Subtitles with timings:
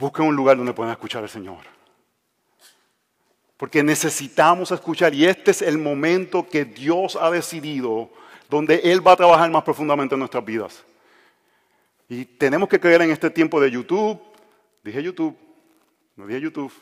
[0.00, 1.58] busquen un lugar donde puedan escuchar al Señor.
[3.56, 8.10] Porque necesitamos escuchar y este es el momento que Dios ha decidido
[8.48, 10.82] donde Él va a trabajar más profundamente en nuestras vidas.
[12.08, 14.18] Y tenemos que creer en este tiempo de YouTube,
[14.82, 15.36] dije YouTube,
[16.16, 16.72] no dije YouTube,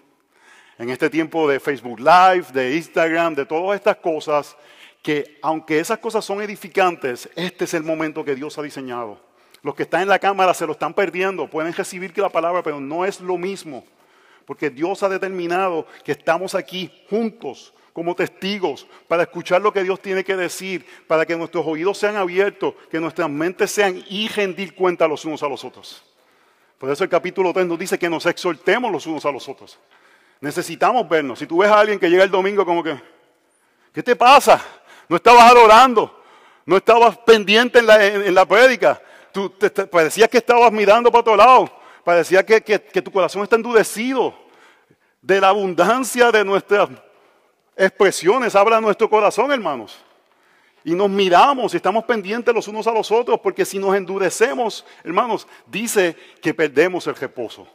[0.79, 4.57] en este tiempo de Facebook Live, de Instagram, de todas estas cosas,
[5.03, 9.28] que aunque esas cosas son edificantes, este es el momento que Dios ha diseñado.
[9.63, 12.81] Los que están en la cámara se lo están perdiendo, pueden recibir la palabra, pero
[12.81, 13.85] no es lo mismo,
[14.47, 20.01] porque Dios ha determinado que estamos aquí juntos como testigos para escuchar lo que Dios
[20.01, 24.75] tiene que decir, para que nuestros oídos sean abiertos, que nuestras mentes sean y rendir
[24.75, 26.05] cuenta los unos a los otros.
[26.79, 29.79] Por eso el capítulo 3 nos dice que nos exhortemos los unos a los otros.
[30.41, 31.41] Necesitamos vernos.
[31.41, 32.97] Si tú ves a alguien que llega el domingo como que,
[33.93, 34.65] ¿qué te pasa?
[35.09, 36.23] No estabas adorando,
[36.65, 39.03] no estabas pendiente en la, en, prédica.
[39.33, 39.53] Tú
[39.91, 41.71] parecías que estabas mirando para otro lado,
[42.05, 44.35] parecía que, que tu corazón está endurecido.
[45.21, 46.89] De la abundancia de nuestras
[47.77, 49.99] expresiones habla nuestro corazón, hermanos.
[50.85, 54.87] Y nos miramos y estamos pendientes los unos a los otros, porque si nos endurecemos,
[55.05, 57.67] hermanos, dice que perdemos el reposo.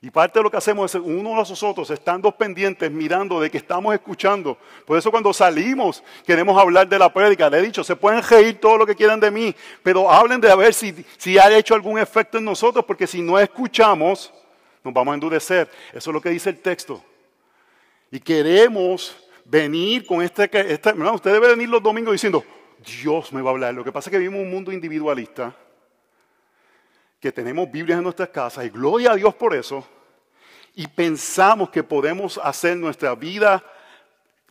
[0.00, 3.50] Y parte de lo que hacemos es uno a los otros, estando pendientes, mirando de
[3.50, 4.56] que estamos escuchando.
[4.86, 7.50] Por eso cuando salimos queremos hablar de la prédica.
[7.50, 10.50] Le he dicho, se pueden reír todo lo que quieran de mí, pero hablen de
[10.50, 14.32] a ver si, si ha hecho algún efecto en nosotros, porque si no escuchamos,
[14.84, 15.68] nos vamos a endurecer.
[15.92, 17.02] Eso es lo que dice el texto.
[18.12, 22.44] Y queremos venir con este, este usted debe venir los domingos diciendo,
[23.02, 23.74] Dios me va a hablar.
[23.74, 25.52] Lo que pasa es que vivimos un mundo individualista
[27.20, 29.86] que tenemos Biblias en nuestras casas y gloria a Dios por eso,
[30.74, 33.64] y pensamos que podemos hacer nuestra vida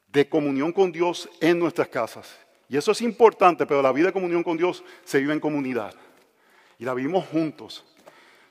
[0.07, 2.37] de comunión con Dios en nuestras casas.
[2.69, 5.93] Y eso es importante, pero la vida de comunión con Dios se vive en comunidad.
[6.77, 7.85] Y la vivimos juntos.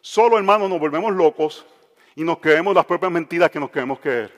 [0.01, 1.67] Solo, hermanos, nos volvemos locos
[2.15, 4.33] y nos creemos las propias mentiras que nos queremos creer.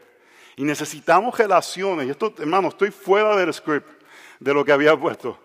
[0.57, 2.09] Y necesitamos relaciones.
[2.09, 3.89] Y esto, hermano, estoy fuera del script,
[4.41, 5.39] de lo que había puesto.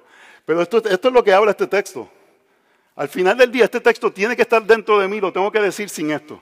[0.46, 2.10] Pero esto, esto es lo que habla este texto.
[2.96, 5.60] Al final del día, este texto tiene que estar dentro de mí, lo tengo que
[5.60, 6.42] decir sin esto.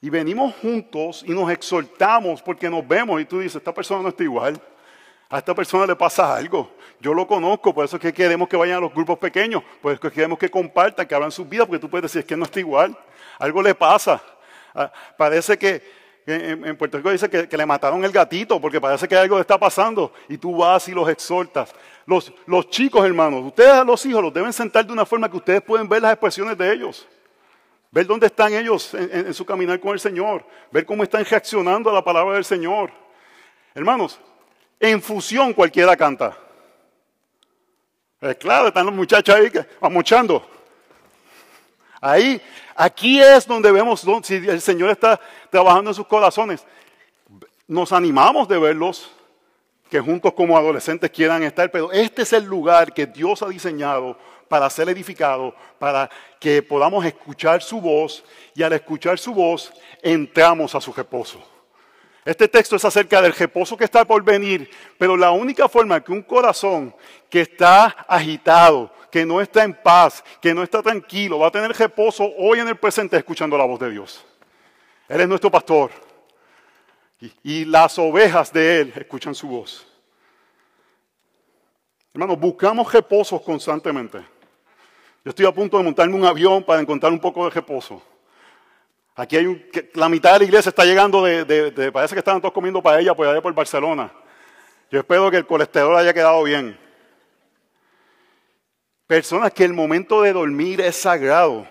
[0.00, 4.08] Y venimos juntos y nos exhortamos porque nos vemos y tú dices, esta persona no
[4.08, 4.60] está igual.
[5.28, 6.70] A esta persona le pasa algo.
[7.00, 9.92] Yo lo conozco, por eso es que queremos que vayan a los grupos pequeños, por
[9.92, 12.26] eso es que queremos que compartan, que hablan sus vidas, porque tú puedes decir, es
[12.26, 12.96] que no está igual.
[13.38, 14.22] Algo le pasa.
[14.74, 15.97] Ah, parece que
[16.34, 20.12] en, Puerto Rico dice que, le mataron el gatito porque parece que algo está pasando
[20.28, 21.74] y tú vas y los exhortas.
[22.06, 22.32] Los,
[22.70, 25.88] chicos, hermanos, ustedes a los hijos los deben sentar de una forma que ustedes pueden
[25.88, 27.06] ver las expresiones de ellos.
[27.90, 30.44] Ver dónde están ellos en, su caminar con el Señor.
[30.70, 32.90] Ver cómo están reaccionando a la palabra del Señor.
[33.74, 34.20] Hermanos,
[34.78, 36.36] en fusión cualquiera canta.
[38.38, 39.50] claro, están los muchachos ahí
[39.80, 40.46] amuchando.
[42.00, 42.40] Ahí,
[42.78, 46.64] aquí es donde vemos si el Señor está trabajando en sus corazones.
[47.66, 49.10] Nos animamos de verlos,
[49.90, 54.16] que juntos como adolescentes quieran estar, pero este es el lugar que Dios ha diseñado
[54.48, 58.24] para ser edificado, para que podamos escuchar su voz
[58.54, 59.72] y al escuchar su voz
[60.02, 61.42] entramos a su reposo.
[62.24, 66.12] Este texto es acerca del reposo que está por venir, pero la única forma que
[66.12, 66.94] un corazón
[67.30, 71.72] que está agitado, que no está en paz, que no está tranquilo, va a tener
[71.72, 74.24] reposo hoy en el presente escuchando la voz de Dios.
[75.08, 75.90] Él es nuestro pastor.
[77.42, 79.86] Y, las ovejas de Él escuchan su voz.
[82.14, 84.18] Hermanos, buscamos reposos constantemente.
[85.24, 88.00] Yo estoy a punto de montarme un avión para encontrar un poco de reposo.
[89.16, 89.64] Aquí hay un,
[89.94, 93.26] la mitad de la iglesia está llegando de, parece que estaban todos comiendo paella por
[93.26, 94.12] allá por Barcelona.
[94.90, 96.78] Yo espero que el colesterol haya quedado bien.
[99.08, 101.66] Personas que el momento de dormir es sagrado.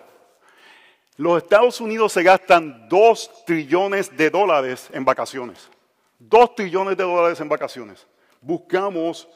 [1.18, 5.70] Los Estados Unidos se gastan 2 trillones de dólares en vacaciones.
[6.18, 8.08] 2 trillones de dólares en vacaciones.
[8.42, 9.28] Buscamos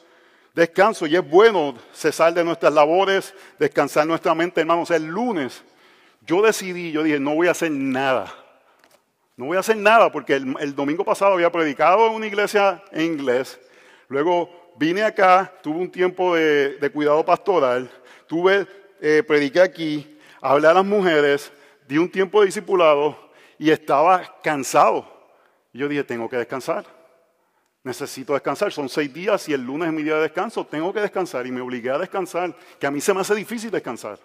[0.52, 4.90] descanso y es bueno cesar de nuestras labores, descansar nuestra mente, hermanos.
[4.90, 5.62] El lunes
[6.26, 8.34] yo decidí, yo dije, no voy a hacer nada.
[9.36, 13.02] No voy a hacer nada porque el, domingo pasado había predicado en una iglesia en
[13.02, 13.60] inglés.
[14.08, 17.90] Luego vine acá, tuve un tiempo de, cuidado pastoral,
[18.26, 18.66] tuve,
[19.00, 21.52] eh, prediqué aquí, hablé a las mujeres,
[21.86, 23.16] di un tiempo de discipulado
[23.58, 25.06] y estaba cansado.
[25.72, 26.84] Yo dije, tengo que descansar.
[27.84, 28.72] Necesito descansar.
[28.72, 30.66] Son seis días y el lunes es mi día de descanso.
[30.66, 33.70] Tengo que descansar y me obligué a descansar, que a mí se me hace difícil
[33.70, 34.18] descansar.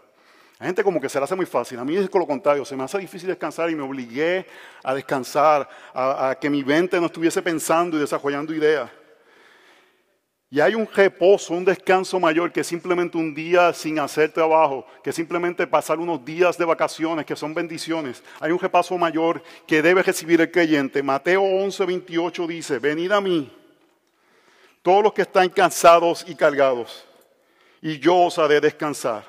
[0.60, 1.78] Hay gente como que se le hace muy fácil.
[1.80, 4.46] A mí es lo contrario, se me hace difícil descansar y me obligué
[4.84, 8.90] a descansar, a que mi mente no estuviese pensando y desarrollando ideas.
[10.50, 15.12] Y hay un reposo, un descanso mayor que simplemente un día sin hacer trabajo, que
[15.12, 18.24] simplemente pasar unos días de vacaciones, que son bendiciones.
[18.40, 21.04] Hay un repaso mayor que debe recibir el creyente.
[21.04, 23.52] Mateo 11, 28 dice, venid a mí,
[24.82, 27.06] todos los que están cansados y cargados,
[27.82, 29.26] y yo os haré descansar.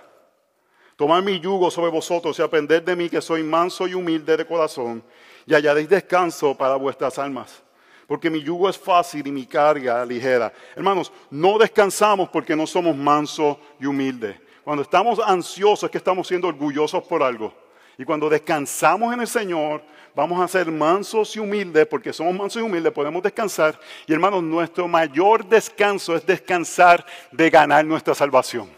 [0.94, 4.46] Tomad mi yugo sobre vosotros y aprended de mí que soy manso y humilde de
[4.46, 5.02] corazón,
[5.46, 7.64] y hallaréis descanso para vuestras almas
[8.08, 10.50] porque mi yugo es fácil y mi carga ligera.
[10.74, 14.34] Hermanos, no descansamos porque no somos mansos y humildes.
[14.64, 17.52] Cuando estamos ansiosos es que estamos siendo orgullosos por algo.
[17.98, 19.82] Y cuando descansamos en el Señor,
[20.14, 23.78] vamos a ser mansos y humildes, porque somos mansos y humildes, podemos descansar.
[24.06, 28.70] Y hermanos, nuestro mayor descanso es descansar de ganar nuestra salvación.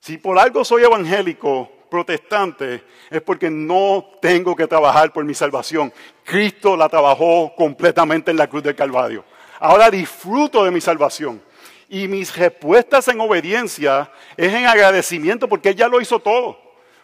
[0.00, 5.92] Si por algo soy evangélico, protestante es porque no tengo que trabajar por mi salvación.
[6.24, 9.24] Cristo la trabajó completamente en la cruz del Calvario.
[9.60, 11.42] Ahora disfruto de mi salvación.
[11.88, 16.58] Y mis respuestas en obediencia es en agradecimiento porque Él ya lo hizo todo.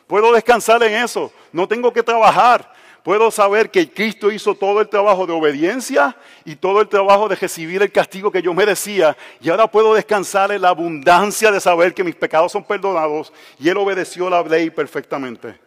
[0.06, 1.32] Puedo descansar en eso.
[1.52, 2.71] No tengo que trabajar
[3.02, 7.37] puedo saber que Cristo hizo todo el trabajo de obediencia y todo el trabajo de
[7.37, 9.16] recibir el castigo que yo merecía.
[9.40, 13.69] Y ahora puedo descansar en la abundancia de saber que mis pecados son perdonados y
[13.69, 15.58] Él obedeció la ley perfectamente.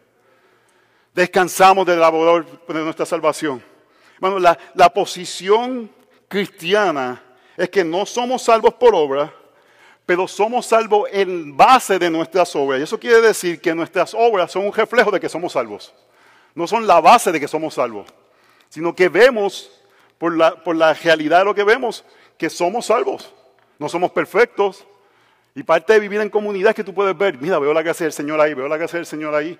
[1.14, 3.62] Descansamos del labor de nuestra salvación.
[4.18, 5.90] Bueno, la, la posición
[6.28, 7.22] cristiana
[7.56, 9.32] es que no somos salvos por obra,
[10.04, 12.80] pero somos salvos en base de nuestras obras.
[12.80, 15.92] Y eso quiere decir que nuestras obras son un reflejo de que somos salvos
[16.56, 18.08] no son la base de que somos salvos,
[18.70, 19.70] sino que vemos
[20.18, 22.02] por la, por la realidad de lo que vemos
[22.38, 23.32] que somos salvos.
[23.78, 24.86] No somos perfectos.
[25.54, 28.04] Y parte de vivir en comunidad es que tú puedes ver, mira, veo la gracia
[28.04, 29.58] del Señor ahí, veo la gracia del Señor ahí.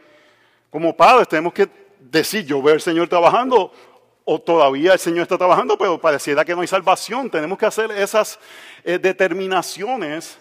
[0.70, 1.68] Como padres tenemos que
[2.00, 3.72] decir, yo veo al Señor trabajando,
[4.24, 7.30] o todavía el Señor está trabajando, pero pareciera que no hay salvación.
[7.30, 8.38] Tenemos que hacer esas
[8.84, 10.38] eh, determinaciones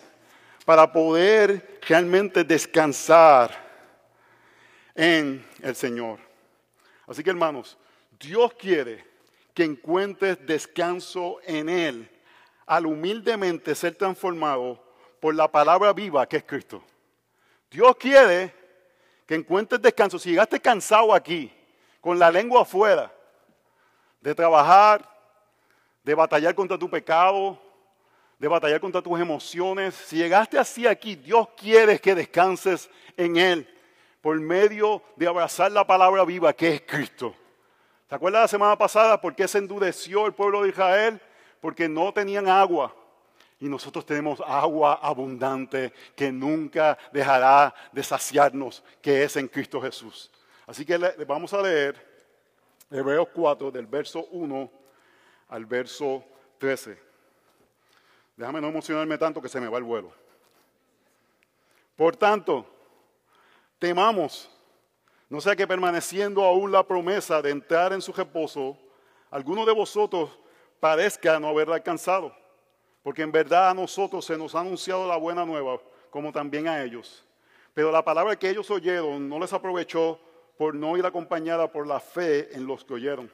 [0.63, 3.51] para poder realmente descansar
[4.95, 6.24] en el Señor.
[7.07, 7.77] Así que hermanos,
[8.19, 9.03] Dios quiere
[9.53, 12.09] que encuentres descanso en Él
[12.65, 14.83] al humildemente ser transformado
[15.19, 16.83] por la palabra viva que es Cristo.
[17.69, 18.53] Dios quiere
[19.25, 20.19] que encuentres descanso.
[20.19, 21.51] Si llegaste cansado aquí,
[22.01, 23.11] con la lengua afuera,
[24.21, 25.07] de trabajar,
[26.03, 27.59] de batallar contra tu pecado,
[28.37, 33.74] de batallar contra tus emociones, si llegaste así aquí, Dios quiere que descanses en Él
[34.25, 37.35] por medio de abrazar la palabra viva que es Cristo.
[38.09, 41.21] ¿Se acuerdan la semana pasada por qué se endureció el pueblo de Israel?
[41.61, 42.91] Porque no tenían agua.
[43.59, 50.31] Y nosotros tenemos agua abundante que nunca dejará de saciarnos, que es en Cristo Jesús.
[50.65, 51.95] Así que le, vamos a leer
[52.89, 54.71] Hebreos 4 del verso 1
[55.49, 56.25] al verso
[56.57, 56.97] 13.
[58.35, 60.11] Déjame no emocionarme tanto que se me va el vuelo.
[61.95, 62.74] Por tanto,
[63.85, 64.49] temamos,
[65.29, 68.75] no sea que permaneciendo aún la promesa de entrar en su reposo,
[69.29, 70.39] alguno de vosotros
[70.79, 72.35] parezca no haberla alcanzado,
[73.03, 75.79] porque en verdad a nosotros se nos ha anunciado la buena nueva,
[76.09, 77.23] como también a ellos.
[77.75, 80.19] Pero la palabra que ellos oyeron no les aprovechó
[80.57, 83.31] por no ir acompañada por la fe en los que oyeron.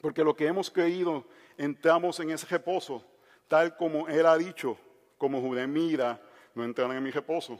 [0.00, 1.24] Porque lo que hemos creído,
[1.58, 3.04] entramos en ese reposo,
[3.48, 4.78] tal como él ha dicho,
[5.18, 6.22] como juré, mira,
[6.54, 7.58] no entrarán en mi reposo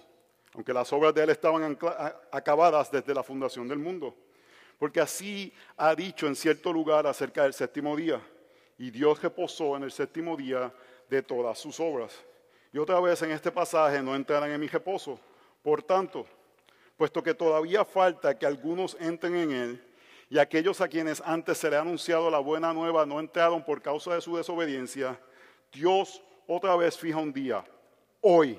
[0.56, 1.79] aunque las obras de Él estaban
[2.32, 4.17] acabadas desde la fundación del mundo.
[4.79, 8.23] Porque así ha dicho en cierto lugar acerca del séptimo día.
[8.78, 10.73] Y Dios reposó en el séptimo día
[11.11, 12.25] de todas sus obras.
[12.73, 15.21] Y otra vez en este pasaje no entrarán en mi reposo.
[15.62, 16.26] Por tanto,
[16.97, 19.85] puesto que todavía falta que algunos entren en él,
[20.31, 23.83] y aquellos a quienes antes se le ha anunciado la buena nueva no entraron por
[23.83, 25.21] causa de su desobediencia,
[25.71, 27.64] Dios otra vez fija un día,
[28.23, 28.59] hoy,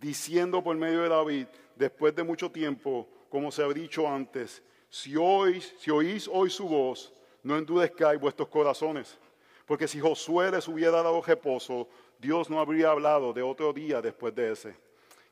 [0.00, 5.14] diciendo por medio de David, después de mucho tiempo, como se ha dicho antes, si
[5.16, 9.18] oís, si oís hoy su voz, no endurezcáis vuestros corazones.
[9.66, 11.88] Porque si Josué les hubiera dado reposo,
[12.18, 14.76] Dios no habría hablado de otro día después de ese.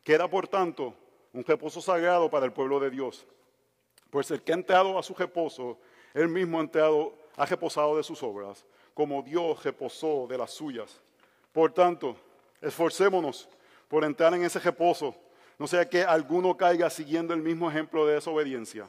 [0.04, 0.94] Queda, por tanto,
[1.32, 3.26] un reposo sagrado para el pueblo de Dios.
[4.10, 5.78] Pues el que ha entrado a su reposo,
[6.14, 11.00] él mismo ha, entrado, ha reposado de sus obras, como Dios reposó de las suyas.
[11.52, 12.16] Por tanto,
[12.60, 13.48] esforcémonos
[13.88, 15.14] por entrar en ese reposo,
[15.58, 18.88] no sea que alguno caiga siguiendo el mismo ejemplo de desobediencia,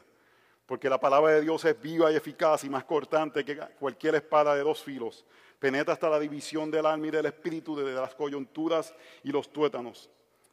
[0.65, 4.53] porque la palabra de Dios es viva y eficaz y más cortante que cualquier espada
[4.53, 5.25] de dos filos,
[5.57, 10.09] penetra hasta la división del alma y del espíritu, de las coyunturas y los tuétanos,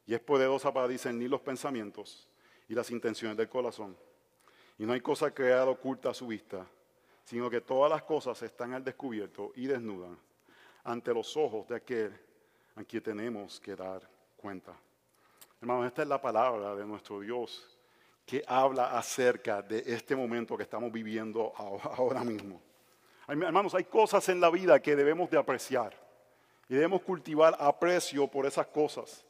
[0.06, 2.26] y es poderosa para discernir los pensamientos
[2.68, 3.96] y las intenciones del corazón.
[4.78, 6.66] Y no hay cosa creada oculta a su vista,
[7.24, 10.18] sino que todas las cosas están al descubierto y desnudan
[10.84, 12.18] ante los ojos de aquel
[12.76, 14.72] a quien tenemos que dar cuenta.
[15.60, 17.76] Hermanos, esta es la palabra de nuestro Dios
[18.24, 22.60] que habla acerca de este momento que estamos viviendo ahora mismo.
[23.28, 25.92] Hermanos, hay cosas en la vida que debemos de apreciar
[26.68, 29.24] y debemos cultivar aprecio por esas cosas.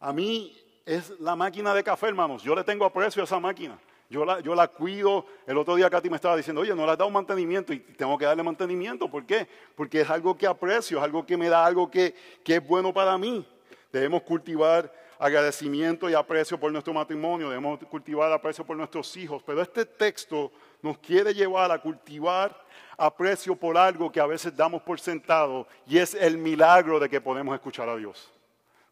[0.00, 2.42] A mí es la máquina de café, hermanos.
[2.42, 3.78] Yo le tengo aprecio a esa máquina.
[4.10, 5.26] Yo la, yo la cuido.
[5.46, 8.18] El otro día Katy me estaba diciendo, oye, no le has dado mantenimiento y tengo
[8.18, 9.10] que darle mantenimiento.
[9.10, 9.48] ¿Por qué?
[9.74, 12.92] Porque es algo que aprecio, es algo que me da algo que, que es bueno
[12.92, 13.46] para mí.
[13.94, 19.62] Debemos cultivar agradecimiento y aprecio por nuestro matrimonio, debemos cultivar aprecio por nuestros hijos, pero
[19.62, 20.50] este texto
[20.82, 22.60] nos quiere llevar a cultivar
[22.98, 27.20] aprecio por algo que a veces damos por sentado y es el milagro de que
[27.20, 28.32] podemos escuchar a Dios.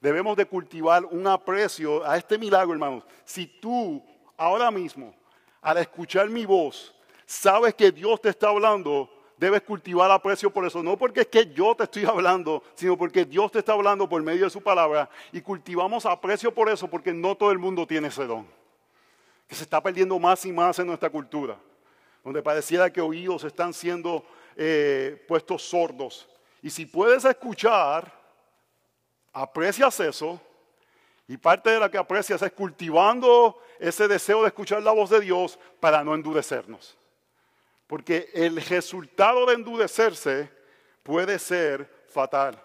[0.00, 3.02] Debemos de cultivar un aprecio a este milagro, hermanos.
[3.24, 4.00] Si tú
[4.36, 5.12] ahora mismo,
[5.60, 6.94] al escuchar mi voz,
[7.26, 9.10] sabes que Dios te está hablando,
[9.42, 10.84] debes cultivar aprecio por eso.
[10.84, 14.22] No porque es que yo te estoy hablando, sino porque Dios te está hablando por
[14.22, 15.10] medio de su palabra.
[15.32, 18.46] Y cultivamos aprecio por eso porque no todo el mundo tiene ese don.
[19.48, 21.56] Que se está perdiendo más y más en nuestra cultura.
[22.22, 24.24] Donde pareciera que oídos están siendo
[24.56, 26.28] eh, puestos sordos.
[26.62, 28.12] Y si puedes escuchar,
[29.32, 30.40] aprecias eso.
[31.26, 35.20] Y parte de lo que aprecias es cultivando ese deseo de escuchar la voz de
[35.20, 36.96] Dios para no endurecernos.
[37.86, 40.50] Porque el resultado de endurecerse
[41.02, 42.60] puede ser fatal.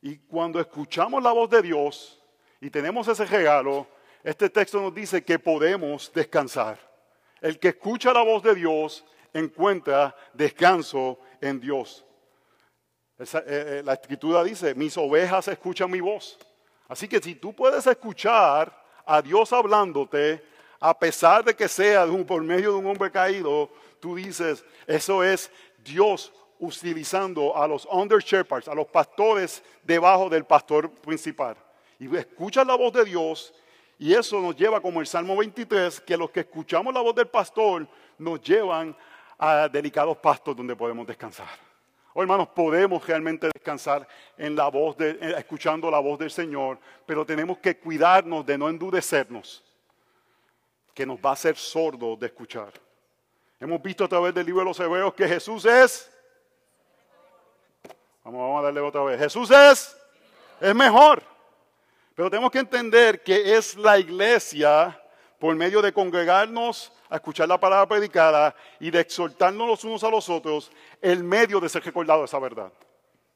[0.00, 2.20] Y cuando escuchamos la voz de Dios
[2.60, 3.86] y tenemos ese regalo,
[4.24, 6.78] este texto nos dice que podemos descansar.
[7.40, 12.04] El que escucha la voz de Dios encuentra descanso en Dios.
[13.18, 16.38] Eh, eh, la escritura dice, mis ovejas escuchan mi voz.
[16.88, 18.72] Así que si tú puedes escuchar
[19.06, 20.44] a Dios hablándote,
[20.80, 23.70] a pesar de que sea por medio de un hombre caído,
[24.02, 30.44] tú dices, eso es Dios utilizando a los under shepherds, a los pastores debajo del
[30.44, 31.56] pastor principal.
[32.00, 33.54] Y escuchas la voz de Dios
[34.00, 37.28] y eso nos lleva como el Salmo 23, que los que escuchamos la voz del
[37.28, 37.86] pastor
[38.18, 38.96] nos llevan
[39.38, 41.48] a delicados pastos donde podemos descansar.
[42.12, 44.06] Oh, hermanos, podemos realmente descansar
[44.36, 48.68] en la voz de, escuchando la voz del Señor, pero tenemos que cuidarnos de no
[48.68, 49.62] endurecernos,
[50.92, 52.72] que nos va a hacer sordos de escuchar.
[53.62, 56.10] Hemos visto a través del libro de los Hebreos que Jesús es.
[58.24, 59.20] Vamos, a darle otra vez.
[59.20, 59.96] Jesús es.
[60.60, 61.22] Es mejor.
[62.16, 65.00] Pero tenemos que entender que es la iglesia,
[65.38, 70.10] por medio de congregarnos a escuchar la palabra predicada y de exhortarnos los unos a
[70.10, 72.72] los otros, el medio de ser recordado de esa verdad.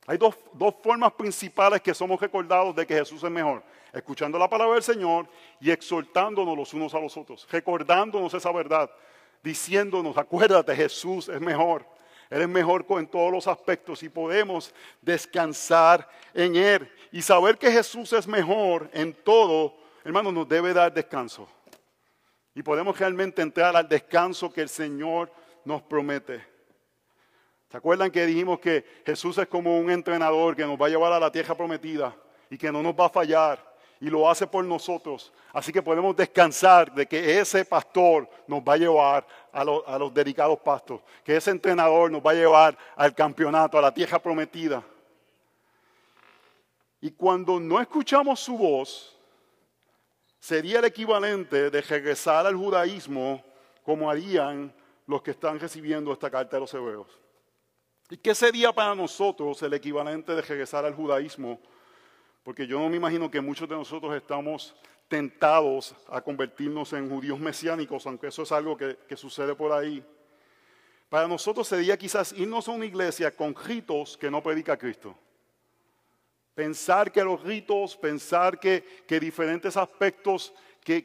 [0.09, 3.62] Hay dos, dos, formas principales que somos recordados de que Jesús es mejor.
[3.92, 5.28] Escuchando la palabra del Señor
[5.61, 7.47] y exhortándonos los unos a los otros.
[7.49, 8.90] Recordándonos esa verdad
[9.43, 11.85] diciéndonos, acuérdate, Jesús es mejor.
[12.28, 16.90] Él es mejor en todos los aspectos y podemos descansar en Él.
[17.12, 21.49] Y saber que Jesús es mejor en todo, hermano, nos debe dar descanso.
[22.55, 25.31] Y podemos realmente entrar al descanso que el Señor
[25.64, 26.45] nos promete.
[27.71, 31.12] ¿Se acuerdan que dijimos que Jesús es como un entrenador que nos va a llevar
[31.12, 32.16] a la tierra prometida
[32.49, 33.75] y que no nos va a fallar?
[34.00, 35.33] Y lo hace por nosotros.
[35.53, 40.59] Así que podemos descansar de que ese pastor nos va a llevar a, los dedicados
[40.61, 44.83] pastos, que ese entrenador nos va a llevar al campeonato, a la tierra prometida.
[47.00, 49.17] Y cuando no escuchamos su voz,
[50.38, 53.43] sería el equivalente de regresar al judaísmo
[53.83, 54.75] como harían
[55.07, 57.07] los que están recibiendo esta carta de los hebreos.
[58.11, 61.61] ¿Y qué sería para nosotros el equivalente de regresar al judaísmo?
[62.47, 64.73] Porque yo no me imagino que muchos de nosotros estamos
[65.09, 70.00] tentados a convertirnos en judíos mesiánicos, aunque eso es algo que, sucede por ahí.
[71.09, 75.19] Para nosotros sería quizás irnos a una iglesia con ritos que no predica Cristo.
[76.55, 78.85] Pensar que los ritos, pensar que,
[79.21, 81.05] diferentes aspectos, que,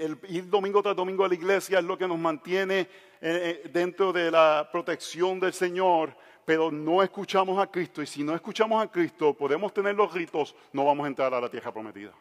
[0.00, 2.88] el ir domingo tras domingo a la iglesia es lo que nos mantiene eh,
[3.20, 8.02] eh, dentro de la protección del Señor, pero no escuchamos a Cristo.
[8.02, 11.40] Y si no escuchamos a Cristo, podemos tener los ritos, no vamos a entrar a
[11.40, 12.12] la tierra prometida.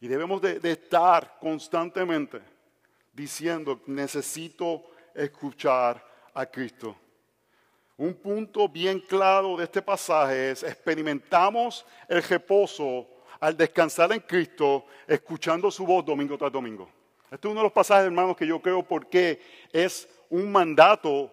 [0.00, 2.40] Y debemos de, estar constantemente
[3.12, 6.96] diciendo, necesito escuchar a Cristo.
[7.96, 13.08] Un punto bien claro de este pasaje es, experimentamos el reposo
[13.40, 16.88] al descansar en Cristo, escuchando su voz domingo tras domingo.
[17.24, 19.40] Este es uno de los pasajes, hermanos, que yo creo porque
[19.72, 21.32] es un mandato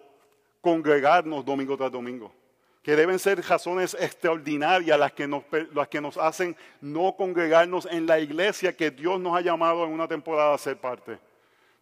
[0.66, 2.34] congregarnos domingo tras domingo.
[2.82, 8.04] Que deben ser razones extraordinarias las que, nos, las que nos hacen no congregarnos en
[8.04, 11.20] la iglesia que Dios nos ha llamado en una temporada a ser parte.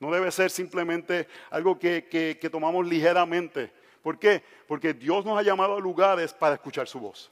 [0.00, 3.72] No debe ser simplemente algo que, que tomamos ligeramente,
[4.02, 4.42] ¿Por qué?
[4.68, 7.30] Porque Dios nos ha llamado a lugares para escuchar su voz.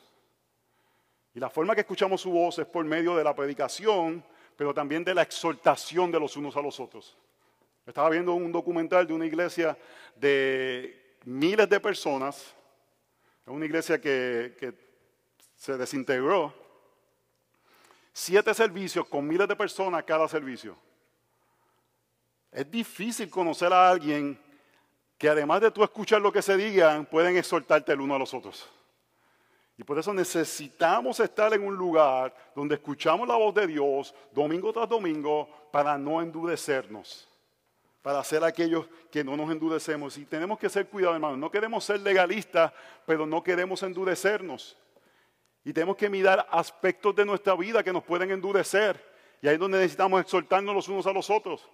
[1.35, 4.25] Y la forma que escuchamos su voz es por medio de la predicación,
[4.56, 7.14] pero también de la exhortación de los unos a los otros.
[7.85, 9.76] Estaba viendo un documental de una iglesia
[10.16, 12.55] de miles de personas,
[13.47, 14.75] una iglesia que,
[15.57, 16.52] se desintegró,
[18.12, 20.76] siete servicios con miles de personas cada servicio.
[22.50, 24.38] Es difícil conocer a alguien
[25.17, 28.35] que además de tú escuchar lo que se diga, pueden exhortarte el uno a los
[28.35, 28.69] otros.
[29.79, 34.73] Y por eso necesitamos estar en un lugar donde escuchamos la voz de Dios domingo
[34.73, 37.29] tras domingo para no endurecernos,
[38.02, 40.18] para ser aquellos que no nos endurecemos.
[40.18, 41.38] Y tenemos que ser cuidados, hermanos.
[41.38, 42.73] No queremos ser legalistas,
[43.06, 44.76] pero no queremos endurecernos.
[45.64, 49.00] Y tenemos que mirar aspectos de nuestra vida que nos pueden endurecer.
[49.40, 51.68] Y ahí es donde necesitamos exhortarnos los unos a los otros.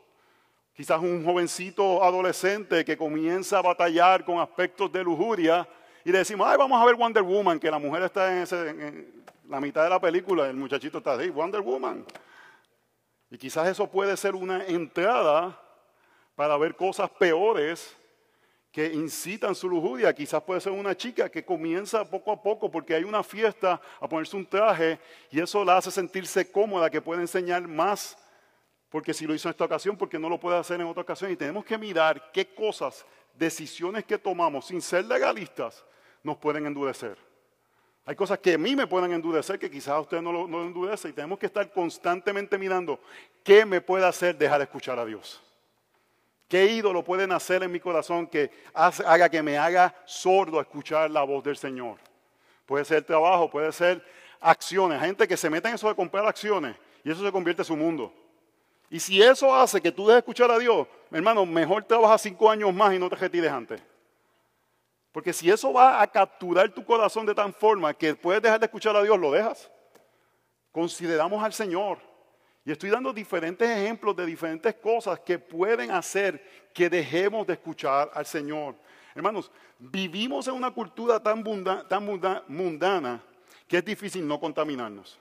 [0.74, 5.66] Quizás un jovencito adolescente que comienza a batallar con aspectos de lujuria
[6.04, 9.24] y le decimos, ay, vamos a ver Wonder Woman, que la mujer está en, en
[9.48, 12.04] la mitad de la película, el muchachito está ahí, Wonder Woman.
[13.30, 15.60] Y quizás eso puede ser una entrada
[16.38, 17.96] para ver cosas peores
[18.70, 20.14] que incitan su lujuria.
[20.14, 24.08] Quizás puede ser una chica que comienza poco a poco porque hay una fiesta a
[24.08, 25.00] ponerse un traje
[25.32, 28.16] y eso la hace sentirse cómoda, que puede enseñar más
[28.88, 31.32] porque si lo hizo en esta ocasión, porque no lo puede hacer en otra ocasión.
[31.32, 33.04] Y tenemos que mirar qué cosas,
[33.34, 35.84] decisiones que tomamos sin ser legalistas,
[36.22, 37.18] nos pueden endurecer.
[38.04, 40.62] Hay cosas que a mí me pueden endurecer que quizás a usted no lo, no
[40.62, 41.08] endurece.
[41.08, 43.00] Y tenemos que estar constantemente mirando
[43.42, 45.42] qué me puede hacer dejar de escuchar a Dios.
[46.48, 51.10] ¿Qué ídolo puede nacer en mi corazón que haga que me haga sordo a escuchar
[51.10, 51.98] la voz del Señor?
[52.64, 54.02] Puede ser trabajo, puede ser
[54.40, 55.00] acciones.
[55.00, 56.74] Gente que se mete en eso de comprar acciones
[57.04, 58.12] y eso se convierte en su mundo.
[58.88, 62.72] Y si eso hace que tú dejes escuchar a Dios, hermano, mejor trabaja cinco años
[62.72, 63.82] más y no te retires antes.
[65.12, 68.66] Porque si eso va a capturar tu corazón de tal forma que puedes dejar de
[68.66, 69.70] escuchar a Dios, lo dejas.
[70.72, 72.07] Consideramos al Señor.
[72.68, 78.10] Y estoy dando diferentes ejemplos de diferentes cosas que pueden hacer que dejemos de escuchar
[78.12, 78.74] al Señor.
[79.14, 81.42] Hermanos, vivimos en una cultura tan,
[82.46, 83.22] mundana
[83.66, 85.18] que es difícil no contaminarnos.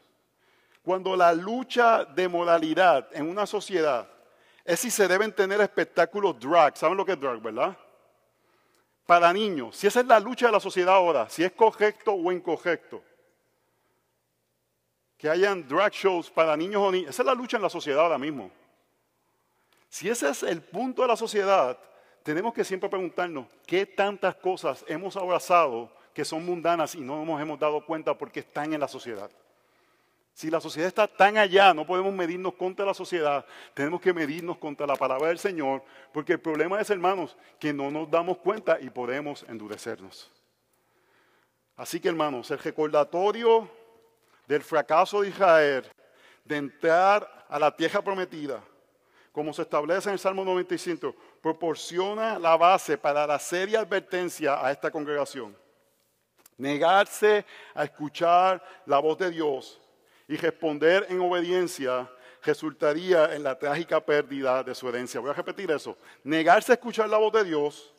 [0.83, 4.05] Cuando la lucha de moralidad en una sociedad
[4.65, 7.77] es si se deben tener espectáculos drag, ¿saben lo que es drag, verdad?
[9.05, 12.29] Para niños, si esa es la lucha de la sociedad ahora, si es correcto o
[12.29, 13.01] incorrecto,
[15.17, 18.01] que hayan drag shows para niños o niñas, esa es la lucha en la sociedad
[18.01, 18.51] ahora mismo.
[19.89, 21.77] Si ese es el punto de la sociedad,
[22.23, 27.41] tenemos que siempre preguntarnos qué tantas cosas hemos abrazado que son mundanas y no nos
[27.41, 29.31] hemos dado cuenta porque están en la sociedad.
[30.33, 34.57] Si la sociedad está tan allá, no podemos medirnos contra la sociedad, tenemos que medirnos
[34.57, 38.79] contra la palabra del Señor, porque el problema es, hermanos, que no nos damos cuenta
[38.79, 40.31] y podemos endurecernos.
[41.75, 43.67] Así que, hermanos, el recordatorio
[44.47, 45.85] del fracaso de Israel
[46.43, 48.63] de entrar a la tierra prometida,
[49.31, 54.71] como se establece en el Salmo 95, proporciona la base para la seria advertencia a
[54.71, 55.55] esta congregación.
[56.57, 59.79] Negarse a escuchar la voz de Dios
[60.27, 62.09] y responder en obediencia
[62.41, 65.19] resultaría en la trágica pérdida de su herencia.
[65.19, 65.97] Voy a repetir eso.
[66.23, 67.93] Negarse a escuchar la voz de Dios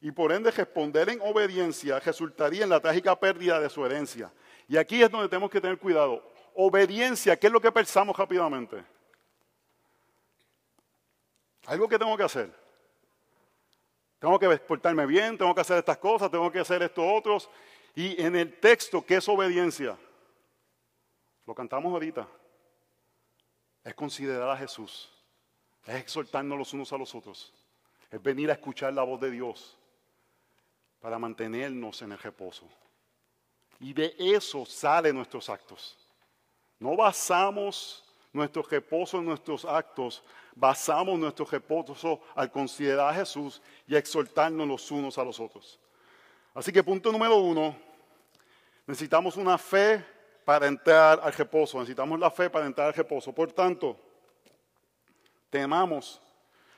[0.00, 4.30] y por ende responder en obediencia resultaría en la trágica pérdida de su herencia.
[4.68, 6.22] Y aquí es donde tenemos que tener cuidado.
[6.54, 8.82] Obediencia, ¿qué es lo que pensamos rápidamente?
[11.66, 12.52] Algo que tengo que hacer.
[14.18, 17.48] Tengo que portarme bien, tengo que hacer estas cosas, tengo que hacer esto otros.
[17.94, 19.96] Y en el texto, ¿qué es obediencia?
[21.46, 22.26] Lo cantamos ahorita.
[23.84, 25.12] Es considerar a Jesús.
[25.86, 27.52] Es exhortarnos los unos a los otros.
[28.10, 29.76] Es venir a escuchar la voz de Dios
[31.00, 32.68] para mantenernos en el reposo.
[33.80, 35.96] Y de eso salen nuestros actos.
[36.78, 40.22] No basamos nuestro reposo en nuestros actos,
[40.54, 45.78] basamos nuestro reposo al considerar a Jesús y exhortarnos los unos a los otros.
[46.54, 47.76] Así que punto número uno,
[48.86, 50.04] necesitamos una fe
[50.46, 51.78] para entrar al reposo.
[51.80, 53.32] Necesitamos la fe para entrar al reposo.
[53.32, 53.96] Por tanto,
[55.50, 56.22] temamos,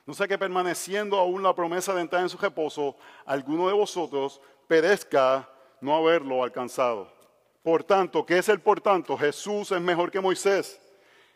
[0.06, 4.40] no sea que permaneciendo aún la promesa de entrar en su reposo, alguno de vosotros
[4.66, 5.46] perezca
[5.80, 7.12] no haberlo alcanzado.
[7.62, 9.16] Por tanto, ¿qué es el por tanto?
[9.16, 10.80] Jesús es mejor que Moisés.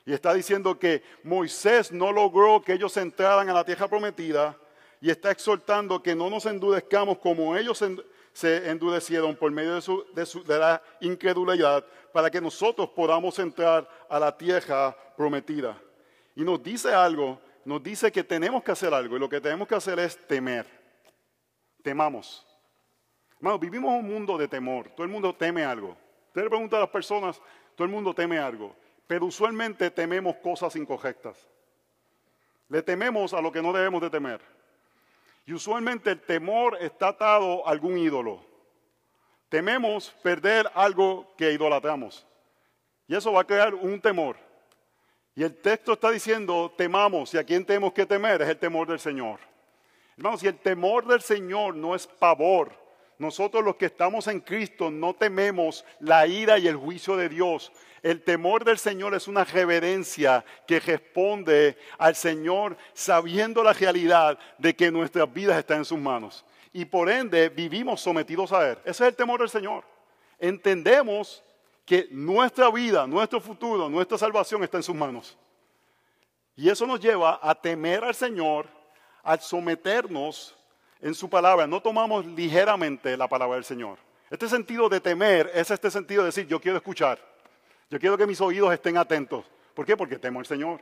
[0.05, 4.57] Y está diciendo que Moisés no logró que ellos entraran a la tierra prometida
[5.01, 7.85] y está exhortando que no nos endurezcamos como ellos
[8.33, 14.37] se endurecieron por medio de, de, la incredulidad para que nosotros podamos entrar a la
[14.37, 15.77] tierra prometida.
[16.35, 19.69] Y nos dice algo, nos dice que tenemos que hacer algo y lo que tenemos
[19.69, 20.67] que hacer es temer.
[21.83, 22.52] Temamos.
[23.43, 24.89] Hermano, vivimos un mundo de temor.
[24.91, 25.97] Todo el mundo teme algo.
[26.29, 27.43] Usted le pregunta a las personas,
[27.75, 28.77] todo el mundo teme algo.
[29.09, 31.51] Pero usualmente tememos cosas incorrectas.
[32.69, 34.41] Le tememos a lo que no debemos de temer.
[35.45, 38.47] Y usualmente el temor está atado a algún ídolo.
[39.49, 42.25] Tememos perder algo que idolatramos.
[43.09, 44.37] Y eso va a crear un temor.
[45.35, 48.87] Y el texto está diciendo, temamos, y a quién tenemos que temer es el temor
[48.87, 49.41] del Señor.
[50.17, 52.82] Hermanos, si el temor del Señor no es pavor,
[53.23, 57.71] nosotros los que estamos en Cristo no tememos la ira y el juicio de Dios.
[58.03, 64.75] El temor del Señor es una reverencia que responde al Señor sabiendo la realidad de
[64.75, 66.45] que nuestras vidas están en sus manos.
[66.73, 68.79] Y por ende vivimos sometidos a Él.
[68.85, 69.85] Ese es el temor del Señor.
[70.41, 71.45] Entendemos
[71.87, 75.39] que nuestra vida, nuestro futuro, nuestra salvación está en sus manos.
[76.57, 78.67] Y eso nos lleva a temer al Señor,
[79.23, 80.57] al someternos
[81.03, 81.67] en su palabra.
[81.67, 83.99] No tomamos ligeramente la palabra del Señor.
[84.31, 87.19] Este sentido de temer es este sentido de decir, yo quiero escuchar.
[87.91, 89.45] Yo quiero que mis oídos estén atentos.
[89.75, 89.97] ¿Por qué?
[89.97, 90.81] Porque temo al Señor.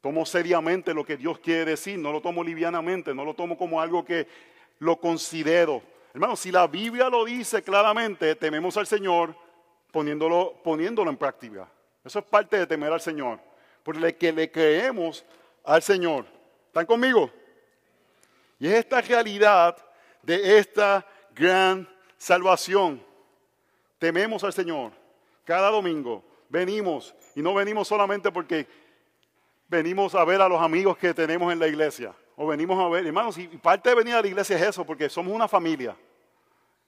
[0.00, 3.80] Tomo seriamente lo que Dios quiere decir, no lo tomo livianamente, no lo tomo como
[3.80, 4.28] algo que
[4.78, 5.82] lo considero.
[6.14, 9.34] Hermano, si la Biblia lo dice claramente, tememos al Señor,
[9.90, 11.68] poniéndolo, poniéndolo en práctica.
[12.04, 13.40] Eso es parte de temer al Señor.
[13.82, 15.24] Porque que le creemos
[15.64, 16.26] al Señor.
[16.68, 17.30] ¿Están conmigo?
[18.58, 19.76] Y es esta realidad
[20.22, 23.02] de esta gran salvación.
[23.98, 24.92] Tememos al Señor.
[25.44, 28.66] Cada domingo venimos y no venimos solamente porque
[29.68, 32.14] venimos a ver a los amigos que tenemos en la iglesia.
[32.36, 35.08] O venimos a ver, hermanos, y parte de venir a la iglesia es eso, porque
[35.08, 35.96] somos una familia.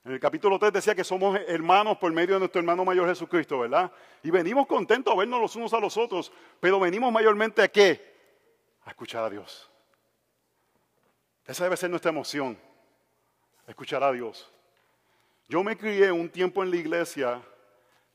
[0.05, 3.59] En el capítulo 3 decía que somos hermanos por medio de nuestro hermano mayor Jesucristo,
[3.59, 3.93] ¿verdad?
[4.23, 8.15] Y venimos contentos a vernos los unos a los otros, pero venimos mayormente a qué?
[8.85, 9.70] A escuchar a Dios.
[11.47, 12.59] Esa debe ser nuestra emoción,
[13.67, 14.51] escuchar a Dios.
[15.49, 17.43] Yo me crié un tiempo en la iglesia,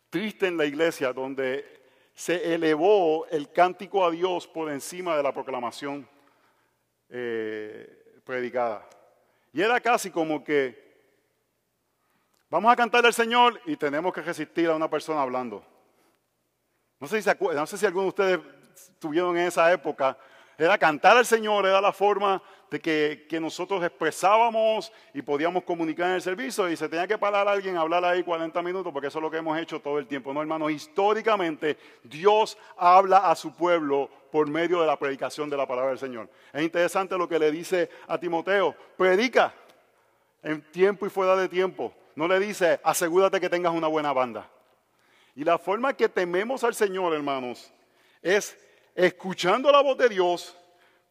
[0.10, 1.84] triste en la iglesia, donde
[2.14, 6.08] se elevó el cántico a Dios por encima de la proclamación
[7.10, 8.88] eh, predicada.
[9.52, 10.86] Y era casi como que
[12.56, 15.62] Vamos a cantar al Señor y tenemos que resistir a una persona hablando.
[17.00, 18.40] No sé si, no sé si alguno de ustedes
[18.74, 20.18] estuvieron en esa época.
[20.58, 22.42] Era cantar al Señor, era la forma
[22.80, 27.48] que, que, nosotros expresábamos y podíamos comunicar en el servicio y se tenía que parar
[27.48, 30.08] alguien a hablar ahí 40 minutos porque eso es lo que hemos hecho todo el
[30.08, 30.34] tiempo.
[30.34, 35.68] No, hermanos, históricamente Dios habla a su pueblo por medio de la predicación de la
[35.68, 36.30] palabra del Señor.
[36.54, 39.54] Es interesante lo que le dice a Timoteo, predica
[40.44, 44.50] en tiempo y fuera de tiempo no le dice, asegúrate que tengas una buena banda.
[45.36, 47.72] Y la forma que tememos al Señor, hermanos,
[48.22, 48.58] es
[48.96, 50.58] escuchando la voz de Dios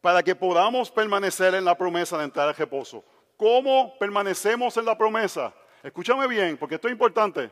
[0.05, 3.03] para que podamos permanecer en la promesa de entrar al reposo.
[3.35, 5.51] ¿Cómo permanecemos en la promesa?
[5.81, 7.51] Escúchame bien, porque esto es importante.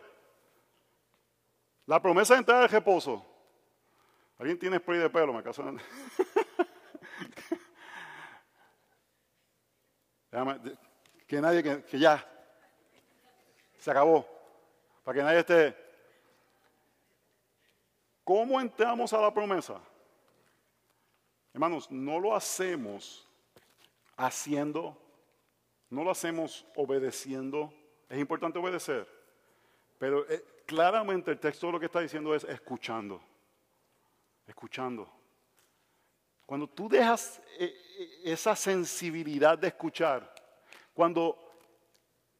[1.87, 3.25] La promesa de entrar al reposo.
[4.37, 5.33] ¿Alguien tiene spray de pelo?
[5.33, 5.63] Me caso.
[11.25, 12.23] que nadie, que ya,
[13.79, 14.27] se acabó.
[15.03, 15.75] Para que nadie esté.
[18.23, 19.81] ¿Cómo entramos a la promesa?
[21.53, 23.27] Hermanos, no lo hacemos
[24.17, 24.97] haciendo,
[25.89, 27.71] no lo hacemos obedeciendo.
[28.09, 29.07] Es importante obedecer.
[29.99, 33.21] Pero eh, claramente el texto lo que está diciendo es escuchando.
[34.47, 35.07] Escuchando.
[36.45, 40.33] Cuando tú dejas eh, eh, esa sensibilidad de escuchar,
[40.93, 41.37] cuando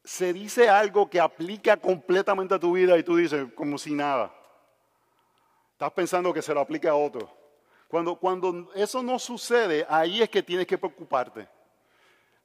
[0.02, 4.34] se dice algo que aplica completamente a tu vida y tú dices, como si nada.
[5.72, 7.43] Estás pensando que se lo aplica a otro.
[7.94, 11.46] Cuando, cuando eso no sucede, ahí es que tienes que preocuparte.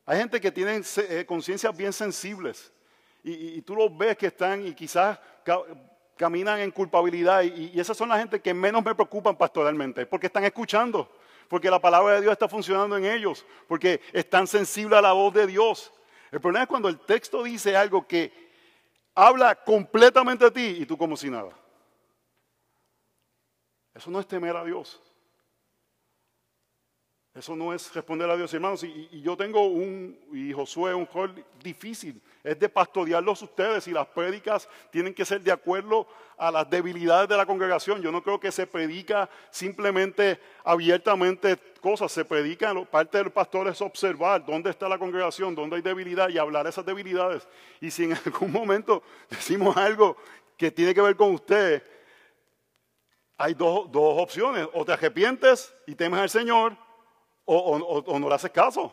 [0.05, 2.71] Hay gente que tiene eh, conciencias bien sensibles
[3.23, 5.17] y, tú los ves que están y quizás
[6.15, 10.27] caminan en culpabilidad y, y esas son las gente que menos me preocupan pastoralmente porque
[10.27, 11.11] están escuchando,
[11.47, 15.33] porque la palabra de Dios está funcionando en ellos, porque están sensibles a la voz
[15.33, 15.91] de Dios.
[16.29, 18.31] El problema es cuando el texto dice algo que
[19.15, 21.49] habla completamente a ti y tú como si nada.
[23.95, 25.01] Eso no es temer a Dios.
[27.39, 28.83] Eso no es responder a Dios, hermanos.
[28.83, 32.21] Y, yo tengo un, y Josué, un rol difícil.
[32.43, 36.05] Es de pastorearlos ustedes y las prédicas tienen que ser de acuerdo
[36.37, 38.01] a las debilidades de la congregación.
[38.01, 42.11] Yo no creo que se predica simplemente abiertamente cosas.
[42.11, 46.37] Se predica, parte del pastor es observar dónde está la congregación, dónde hay debilidad y
[46.37, 47.47] hablar esas debilidades.
[47.79, 50.17] Y si en algún momento decimos algo
[50.57, 51.81] que tiene que ver con usted,
[53.37, 54.67] hay dos, dos opciones.
[54.73, 56.88] O te arrepientes y temes al Señor
[57.51, 58.91] o, no le haces caso.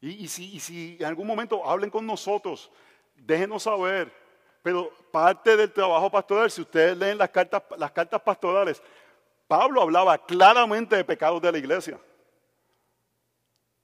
[0.00, 2.70] Y, si, en algún momento hablen con nosotros,
[3.14, 4.12] déjenos saber.
[4.62, 8.82] Pero parte del trabajo pastoral, si ustedes leen las cartas, las cartas pastorales,
[9.48, 11.98] Pablo hablaba claramente de pecados de la iglesia.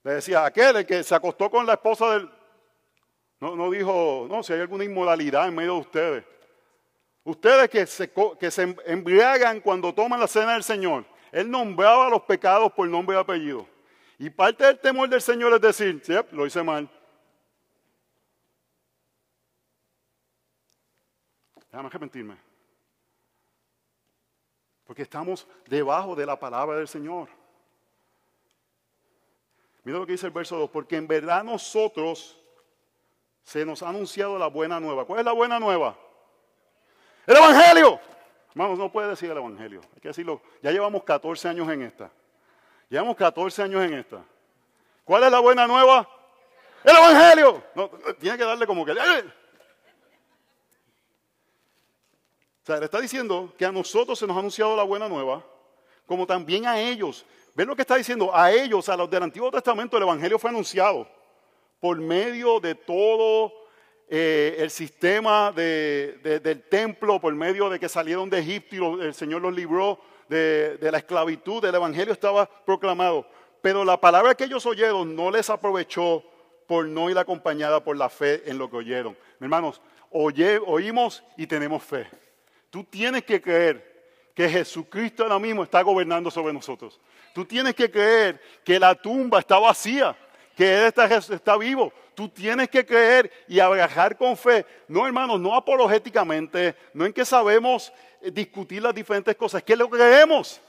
[0.03, 2.29] Le decía, aquel que se acostó con la esposa del...
[3.39, 6.23] No, no dijo, no, si hay alguna inmoralidad en medio de ustedes.
[7.23, 11.05] Ustedes que se, que se embriagan cuando toman la cena del Señor.
[11.31, 13.65] Él nombraba los pecados por nombre y apellido.
[14.19, 16.89] Y parte del temor del Señor es decir, lo hice mal.
[21.71, 22.37] Déjame arrepentirme.
[24.83, 27.29] Porque estamos debajo de la palabra del Señor.
[29.85, 30.69] Mira lo que dice el verso 2.
[30.69, 32.37] Porque en verdad nosotros
[33.43, 35.05] se nos ha anunciado la buena nueva.
[35.05, 35.97] ¿Cuál es la buena nueva?
[37.25, 38.01] El Evangelio.
[38.49, 39.79] Hermanos, no puede decir el Evangelio.
[39.93, 40.41] Hay que decirlo.
[40.61, 42.11] Ya llevamos 14 años en esta.
[42.89, 44.23] Llevamos 14 años en esta.
[45.03, 46.09] ¿Cuál es la buena nueva?
[46.83, 47.63] El Evangelio.
[47.75, 48.93] No, tiene que darle como que...
[48.93, 49.23] ¡eh!
[52.63, 55.43] O sea, le está diciendo que a nosotros se nos ha anunciado la buena nueva,
[56.05, 57.25] como también a ellos.
[57.55, 58.35] ¿Ven lo que está diciendo?
[58.35, 61.07] A ellos, a los del Antiguo Testamento, el Evangelio fue anunciado
[61.79, 63.53] por medio de todo
[64.07, 69.41] eh, el sistema del templo, por medio de que salieron de Egipto y el Señor
[69.41, 73.25] los libró de, la esclavitud, el Evangelio estaba proclamado.
[73.61, 76.23] Pero la palabra que ellos oyeron no les aprovechó
[76.67, 79.17] por no ir acompañada por la fe en lo que oyeron.
[79.41, 82.07] Hermanos, oímos y tenemos fe.
[82.69, 83.89] Tú tienes que creer
[84.35, 86.99] que Jesucristo ahora mismo está gobernando sobre nosotros.
[87.33, 90.15] Tú tienes que creer que la tumba está vacía,
[90.55, 91.91] que Él está, está vivo.
[92.19, 94.65] Tú tienes que creer y abrajar con fe.
[94.89, 99.77] No, hermanos, no apologéticamente, no en que sabemos eh, discutir las diferentes cosas, es que
[99.77, 100.59] lo creemos.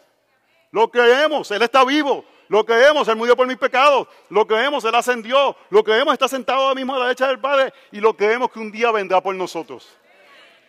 [0.70, 2.24] Lo creemos, Él está vivo.
[2.46, 4.06] Lo creemos, Él murió por mis pecados.
[4.28, 5.56] Lo creemos, Él ascendió.
[5.70, 7.74] Lo creemos, está sentado ahora mismo a la derecha del Padre.
[7.90, 9.88] Y lo creemos que un día vendrá por nosotros.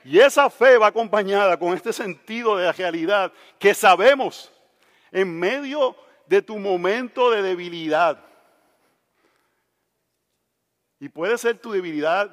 [0.04, 4.52] Y esa fe va acompañada con este sentido de la realidad que sabemos
[5.12, 8.31] en medio de tu momento de debilidad.
[11.02, 12.30] Y puede ser tu debilidad,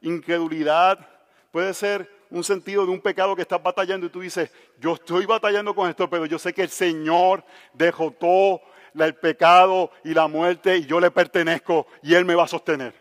[0.00, 1.04] incredulidad,
[1.50, 5.26] puede ser un sentido de un pecado que estás batallando y tú dices, yo estoy
[5.26, 8.62] batallando con esto, pero yo sé que el Señor dejó todo
[8.94, 12.94] el pecado y la muerte y yo le pertenezco y Él me va a sostener.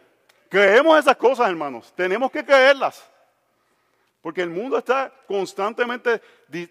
[0.50, 1.94] Creemos esas cosas, hermanos.
[1.96, 3.08] Tenemos que creerlas.
[4.22, 6.20] Porque el mundo está constantemente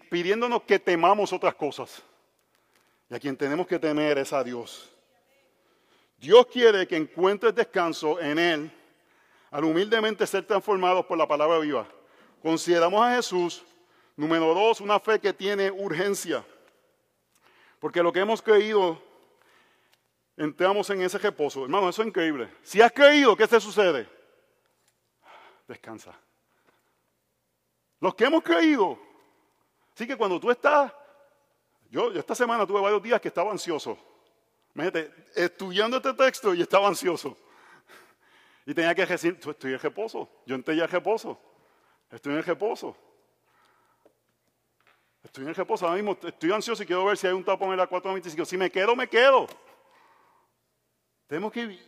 [0.09, 2.03] pidiéndonos que temamos otras cosas.
[3.09, 4.91] Y a quien tenemos que temer es a Dios.
[6.21, 8.71] Dios quiere que encuentres descanso en Él
[9.49, 11.87] al humildemente ser transformados por la palabra viva.
[12.43, 13.65] Consideramos a Jesús,
[14.15, 16.45] número dos, una fe que tiene urgencia.
[17.79, 19.01] Porque lo que hemos creído,
[20.37, 21.63] entramos en ese reposo.
[21.63, 22.53] Hermano, eso es increíble.
[22.61, 24.07] Si has creído, ¿qué te sucede?
[25.67, 26.15] Descansa.
[27.99, 28.99] Los que hemos creído.
[29.95, 30.93] Así que cuando tú estás,
[31.89, 34.10] yo, esta semana tuve varios días que estaba ansioso.
[34.73, 37.37] Imagínate, estudiando este texto y estaba ansioso.
[38.65, 40.29] Y tenía que decir, estoy en reposo.
[40.45, 41.39] Yo entré ya en reposo.
[42.09, 42.95] Estoy en reposo.
[45.23, 45.85] Estoy en reposo.
[45.85, 48.45] Ahora mismo estoy ansioso y quiero ver si hay un tapón en la 425.
[48.45, 49.47] Si me quedo, me quedo.
[51.27, 51.79] Tenemos que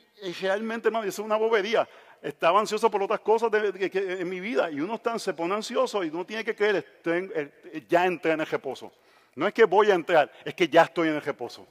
[0.41, 1.87] realmente, hermano, eso es una bobería
[2.23, 6.07] estaba ansioso por otras cosas en mi vida y uno está, se pone ansioso y
[6.07, 8.93] uno tiene que creer, eh, ya entré en el reposo.
[9.35, 11.67] No es que voy a entrar, es que ya estoy en el reposo.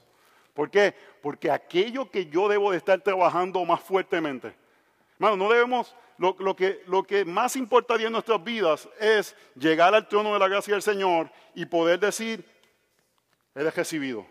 [0.54, 0.94] ¿Por qué?
[1.22, 4.54] Porque aquello que yo debo de estar trabajando más fuertemente.
[5.14, 10.06] Hermano, no debemos, lo, que, lo que más importaría en nuestras vidas es llegar al
[10.08, 12.44] trono de la gracia del Señor y poder decir,
[13.54, 14.26] Él es recibido.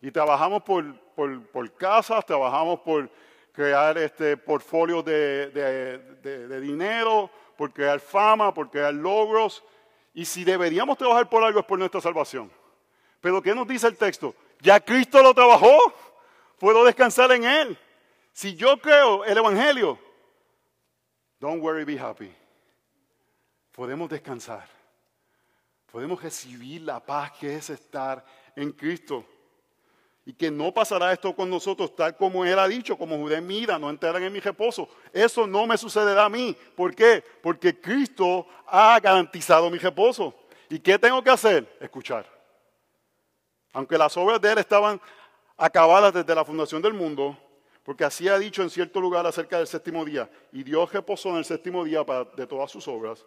[0.00, 3.08] Y trabajamos por, por, casas, trabajamos por
[3.52, 5.48] crear este portfolio de,
[6.22, 9.64] de, dinero, por crear fama, por crear logros.
[10.12, 12.50] Y si deberíamos trabajar por algo es por nuestra salvación.
[13.20, 14.34] Pero ¿qué nos dice el texto?
[14.64, 15.76] Ya Cristo lo trabajó,
[16.58, 17.78] puedo descansar en Él.
[18.32, 19.98] Si yo creo el Evangelio,
[21.38, 22.34] don't worry, be happy.
[23.72, 24.66] Podemos descansar.
[25.92, 28.24] Podemos recibir la paz que es estar
[28.56, 29.26] en Cristo
[30.24, 33.78] y que no pasará esto con nosotros tal como Él ha dicho, como Judé mira,
[33.78, 34.88] no entrarán en mi reposo.
[35.12, 36.56] Eso no me sucederá a mí.
[36.74, 37.22] ¿Por qué?
[37.42, 40.34] Porque Cristo ha garantizado mi reposo.
[40.70, 41.76] ¿Y qué tengo que hacer?
[41.80, 42.33] Escuchar.
[43.74, 45.00] Aunque las obras de Él estaban
[45.56, 47.36] acabadas desde la fundación del mundo,
[47.82, 51.36] porque así ha dicho en cierto lugar acerca del séptimo día, y Dios reposó en
[51.36, 52.04] el séptimo día
[52.36, 53.24] de todas sus obras,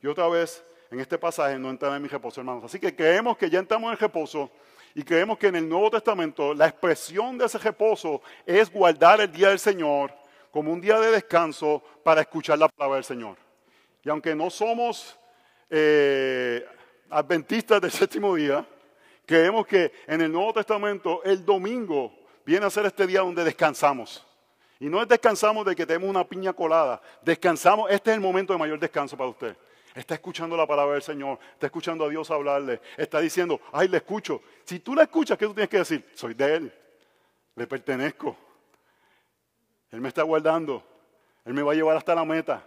[0.00, 2.64] y otra vez en este pasaje no entrará en mi reposo, hermanos.
[2.64, 4.50] Así que creemos que ya entramos en reposo
[4.94, 9.30] y creemos que en el Nuevo Testamento la expresión de ese reposo es guardar el
[9.30, 10.14] día del Señor
[10.50, 13.36] como un día de descanso para escuchar la palabra del Señor.
[14.02, 15.18] Y aunque no somos
[15.68, 16.64] eh,
[17.10, 18.64] adventistas del séptimo día,
[19.28, 22.10] creemos que en el Nuevo Testamento el domingo
[22.46, 24.26] viene a ser este día donde descansamos.
[24.80, 28.54] Y no es descansamos de que tenemos una piña colada, descansamos, este es el momento
[28.54, 29.54] de mayor descanso para usted.
[29.94, 33.98] Está escuchando la palabra del Señor, está escuchando a Dios hablarle, está diciendo, ay, le
[33.98, 34.40] escucho.
[34.64, 36.10] Si tú la escuchas, ¿qué tú tienes que decir?
[36.14, 36.72] Soy de Él,
[37.54, 38.34] le pertenezco.
[39.90, 40.82] Él me está guardando,
[41.44, 42.66] Él me va a llevar hasta la meta,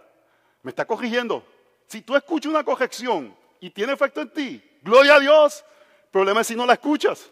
[0.62, 1.44] me está corrigiendo.
[1.88, 5.64] Si tú escuchas una corrección y tiene efecto en ti, gloria a Dios.
[6.12, 7.30] Problema es si no la escuchas.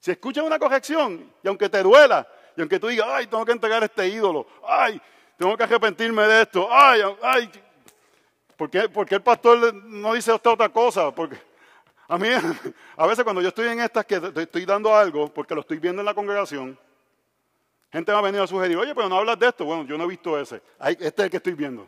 [0.00, 3.52] Si escuchas una corrección y aunque te duela, y aunque tú digas, ay, tengo que
[3.52, 5.00] entregar este ídolo, ay,
[5.36, 7.50] tengo que arrepentirme de esto, ay, ay,
[8.56, 11.10] ¿por qué, el pastor no dice otra cosa?
[11.10, 11.36] Porque
[12.08, 12.28] a mí,
[12.96, 16.00] a veces cuando yo estoy en estas que estoy dando algo, porque lo estoy viendo
[16.00, 16.78] en la congregación,
[17.92, 19.64] gente va a venir a sugerir, oye, pero no hablas de esto.
[19.64, 20.62] Bueno, yo no he visto ese.
[20.80, 21.86] Este es el que estoy viendo.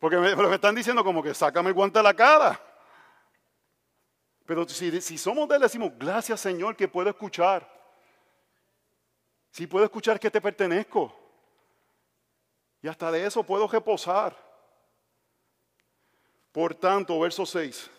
[0.00, 2.60] Porque me, me están diciendo como que sácame el guante de la cara.
[4.46, 7.68] Pero si, somos de él, decimos, gracias Señor que puedo escuchar.
[9.50, 11.12] Si puedo escuchar que te pertenezco.
[12.80, 14.36] Y hasta de eso puedo reposar.
[16.52, 17.90] Por tanto, verso 6.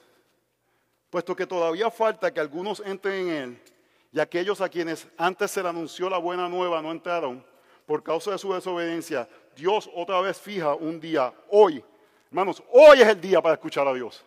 [1.10, 3.63] Puesto que todavía falta que algunos entren en él,
[4.12, 7.45] y aquellos a quienes antes se le anunció la buena nueva no entraron,
[7.86, 11.83] por causa de su desobediencia, Dios otra vez fija un día, hoy.
[12.27, 14.25] Hermanos, hoy es el día para escuchar a Dios.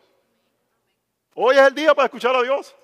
[1.34, 2.74] Hoy es el día para escuchar a Dios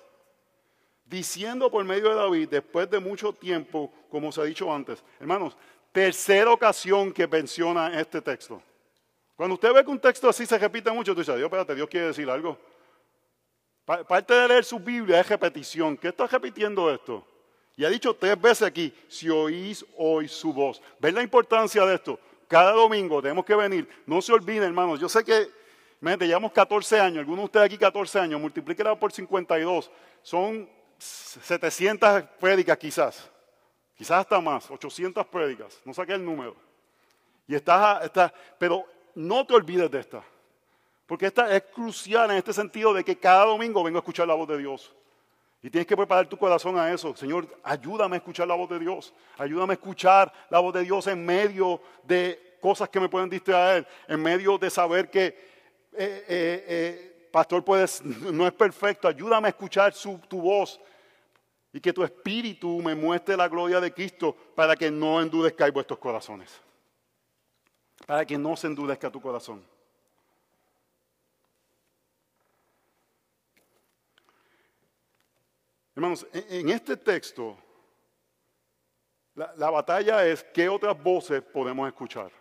[1.05, 5.55] diciendo por medio de David, después de mucho tiempo, como se ha dicho antes, hermanos,
[5.91, 8.61] tercera ocasión que menciona este texto.
[9.35, 11.87] Cuando usted ve que un texto así se repite mucho, tú dices, Dios, espérate, Dios
[11.87, 12.57] quiere decir algo.
[13.85, 15.95] Parte de leer su Biblia es repetición.
[15.95, 17.25] ¿Qué está repitiendo esto?
[17.77, 20.81] Y ha dicho tres veces aquí, si oís hoy su voz.
[20.99, 22.19] ¿Ven la importancia de esto?
[22.47, 23.87] Cada domingo tenemos que venir.
[24.05, 24.99] No se olviden, hermanos.
[24.99, 25.47] Yo sé que,
[25.99, 27.19] te llevamos 14 años.
[27.19, 28.39] Algunos de ustedes aquí 14 años.
[28.41, 29.91] Multiplíquela por 52.
[30.21, 33.29] Son 700 prédicas quizás,
[33.95, 36.55] quizás hasta más, 800 prédicas, no saqué el número.
[37.47, 40.23] Y estás, está, pero no te olvides de esta,
[41.05, 44.33] porque esta es crucial en este sentido de que cada domingo vengo a escuchar la
[44.33, 44.93] voz de Dios.
[45.63, 47.15] Y tienes que preparar tu corazón a eso.
[47.15, 49.11] Señor, ayúdame a escuchar la voz de Dios.
[49.37, 53.87] Ayúdame a escuchar la voz de Dios en medio de cosas que me pueden distraer,
[54.07, 55.56] en medio de saber que
[55.93, 59.93] eh, eh, eh, pastor, puedes, no es perfecto, ayúdame a escuchar
[60.27, 60.79] tu voz
[61.71, 65.99] y que tu espíritu me muestre la gloria de Cristo para que no endurezca vuestros
[65.99, 66.61] corazones.
[68.05, 69.63] Para que no se endurezca tu corazón.
[75.95, 77.57] Hermanos, en este texto,
[79.33, 82.31] la, la, batalla es qué otras voces podemos escuchar.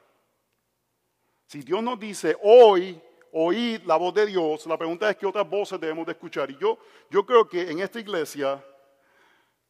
[1.46, 3.00] Si Dios nos dice hoy
[3.32, 6.50] oír la voz de Dios, la pregunta es qué otras voces debemos de escuchar.
[6.50, 6.78] Y yo,
[7.10, 8.62] yo creo que en esta iglesia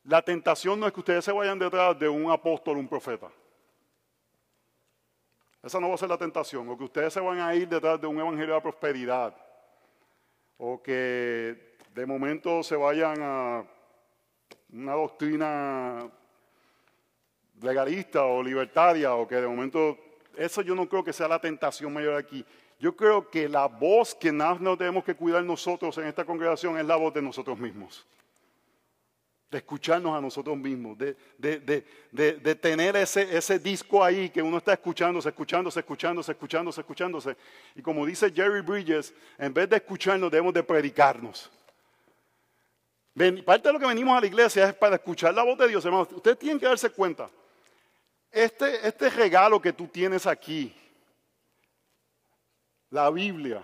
[0.05, 3.29] la tentación no es que ustedes se vayan detrás de un apóstol, un profeta.
[5.67, 6.69] Esa no va a ser la tentación.
[6.69, 9.35] O que ustedes se van a ir detrás de un evangelio de prosperidad.
[10.59, 13.67] O que de momento se vayan a
[14.73, 16.09] una doctrina
[17.61, 19.13] legalista o libertaria.
[19.15, 19.99] O que de momento...
[20.37, 22.47] Eso yo no creo que sea la tentación mayor aquí.
[22.79, 26.79] Yo creo que la voz que más nos tenemos que cuidar nosotros en esta congregación
[26.79, 28.07] es la voz de nosotros mismos.
[29.51, 35.29] De escucharnos a nosotros mismos, de, tener ese, ese, disco ahí que uno está escuchándose,
[35.29, 37.37] escuchándose, escuchándose, escuchándose, escuchándose.
[37.75, 41.51] Y como dice Jerry Bridges, en vez de escucharnos debemos de predicarnos.
[43.47, 45.83] parte de lo que venimos a la iglesia es para escuchar la voz de Dios,
[45.85, 46.09] hermanos.
[46.13, 47.31] Ustedes tienen que darse cuenta.
[48.31, 50.75] Este, este regalo que tú tienes aquí,
[52.91, 53.63] la Biblia.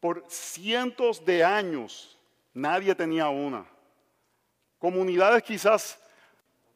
[0.00, 2.18] Por cientos de años
[2.52, 3.64] nadie tenía una.
[4.78, 5.98] Comunidades quizás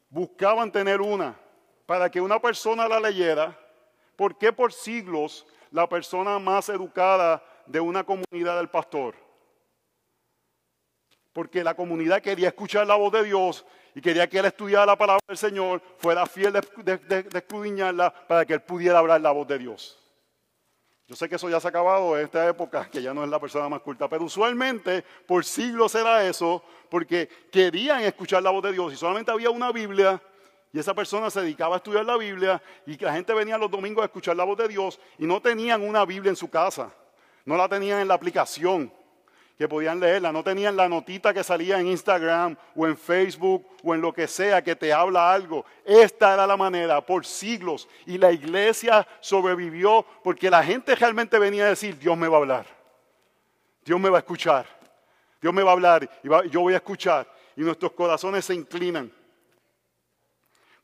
[0.09, 1.37] buscaban tener una
[1.87, 3.59] para que una persona la leyera.
[4.14, 9.15] ¿Por qué por siglos la persona más educada de una comunidad del pastor?
[11.33, 14.96] Porque la comunidad quería escuchar la voz de Dios y quería que él estudiara la
[14.96, 19.46] palabra del Señor, fuera fiel de, de escudriñarla para que él pudiera hablar la voz
[19.46, 20.06] de Dios.
[21.09, 23.31] Yo sé que eso ya se ha acabado en esta época, que ya no es
[23.31, 28.65] la persona más culta, pero usualmente por siglos era eso, porque querían escuchar la voz
[28.65, 30.21] de Dios y solamente había una Biblia
[30.73, 34.02] y esa persona se dedicaba a estudiar la Biblia y la gente venía los domingos
[34.02, 36.92] a escuchar la voz de Dios y no tenían una Biblia en su casa,
[37.44, 38.92] no la tenían en la aplicación.
[39.57, 43.94] Que podían leerla, no tenían la notita que salía en Instagram o en Facebook o
[43.94, 45.65] en lo que sea que te habla algo.
[45.85, 47.88] Esta era la manera por siglos.
[48.04, 52.40] Y la iglesia sobrevivió porque la gente realmente venía a decir, Dios me va a
[52.40, 52.67] hablar,
[53.85, 54.67] Dios me va a escuchar,
[55.40, 57.27] Dios me va a hablar y yo voy a escuchar
[57.57, 59.11] y nuestros corazones se inclinan.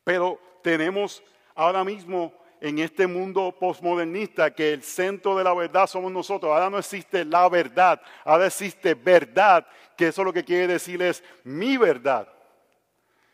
[0.03, 1.21] Pero tenemos
[1.53, 2.33] ahora mismo
[2.63, 6.49] en este mundo postmodernista que el centro de la verdad somos nosotros.
[6.49, 11.21] Ahora no existe la verdad, ahora existe verdad, que eso lo que quiere decir es
[11.43, 12.25] mi verdad.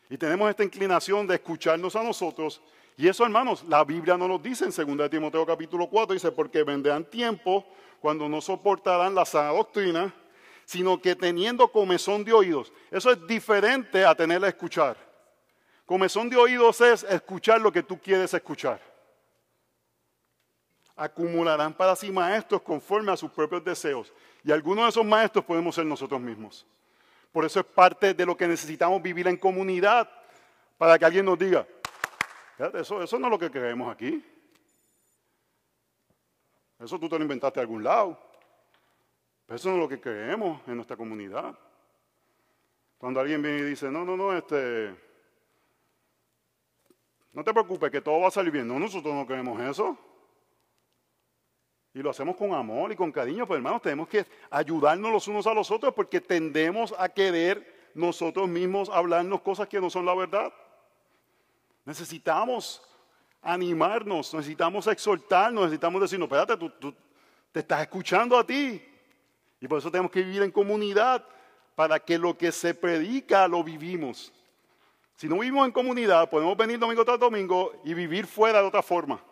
[0.09, 2.59] Y tenemos esta inclinación de escucharnos a nosotros.
[2.97, 6.63] Y eso, hermanos, la Biblia nos lo dice en 2 Timoteo capítulo 4, dice, porque
[6.63, 7.65] vendrán tiempos
[7.99, 10.11] cuando no soportarán la sana doctrina,
[10.65, 12.73] sino que teniendo comezón de oídos.
[12.89, 14.97] Eso es diferente a tenerla a escuchar.
[15.85, 18.88] Comezón de oídos es escuchar lo que tú quieres escuchar
[20.99, 24.13] acumularán para sí maestros conforme a sus propios deseos.
[24.43, 26.67] Y algunos de esos maestros podemos ser nosotros mismos.
[27.31, 30.09] Por eso es parte de lo que necesitamos vivir en comunidad,
[30.77, 31.65] para que alguien nos diga,
[32.73, 34.23] eso, eso no es lo que creemos aquí.
[36.79, 38.17] Eso tú te lo inventaste de algún lado.
[39.45, 41.57] Pero eso no es lo que creemos en nuestra comunidad.
[42.97, 44.95] Cuando alguien viene y dice, no, no, no, este,
[47.31, 48.67] no te preocupes, que todo va a salir bien.
[48.67, 49.97] No, nosotros no creemos eso.
[51.93, 55.47] Y lo hacemos con amor y con cariño, pero hermanos, tenemos que ayudarnos los unos
[55.47, 60.13] a los otros porque tendemos a querer nosotros mismos hablarnos cosas que no son la
[60.13, 60.53] verdad.
[61.85, 62.81] Necesitamos
[63.41, 66.95] animarnos, necesitamos exhortarnos, necesitamos decirnos, espérate, tú, tú
[67.51, 68.81] te estás escuchando a ti.
[69.59, 71.25] Y por eso tenemos que vivir en comunidad,
[71.79, 74.33] para que lo que se predica lo vivimos.
[75.15, 78.83] Si no vivimos en comunidad, podemos venir domingo tras domingo y vivir fuera de otra
[78.83, 79.23] forma.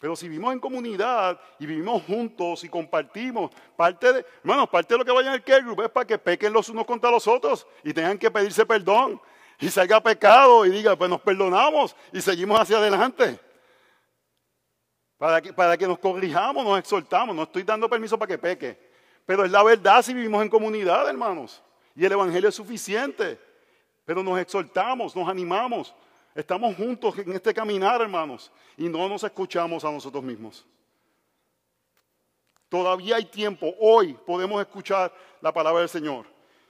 [0.00, 4.98] Pero si vivimos en comunidad y vivimos juntos y compartimos, parte de, bueno, parte de
[4.98, 7.28] lo que vaya en el care group es para que pequen los unos contra los
[7.28, 9.20] otros y tengan que pedirse perdón
[9.58, 13.38] y salga pecado y diga, pues nos perdonamos y seguimos hacia adelante.
[15.18, 17.36] Para que, para que nos corrijamos, nos exhortamos.
[17.36, 18.90] No estoy dando permiso para que peque.
[19.26, 21.62] Pero es la verdad si vivimos en comunidad, hermanos.
[21.94, 23.38] Y el Evangelio es suficiente.
[24.06, 25.94] Pero nos exhortamos, nos animamos.
[26.34, 30.66] Estamos juntos en este caminar, hermanos, y no nos escuchamos a nosotros mismos.
[32.68, 36.26] Todavía hay tiempo, hoy podemos escuchar la palabra del Señor.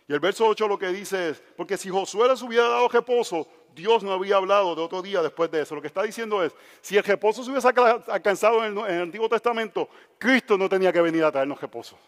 [0.08, 3.46] Y el verso 8 lo que dice es, porque si Josué les hubiera dado reposo,
[3.74, 5.74] Dios no había hablado de otro día después de eso.
[5.74, 9.02] Lo que está diciendo es, si el reposo se hubiese alcanzado en el, en el
[9.02, 9.88] Antiguo Testamento,
[10.18, 11.98] Cristo no tenía que venir a traernos reposo.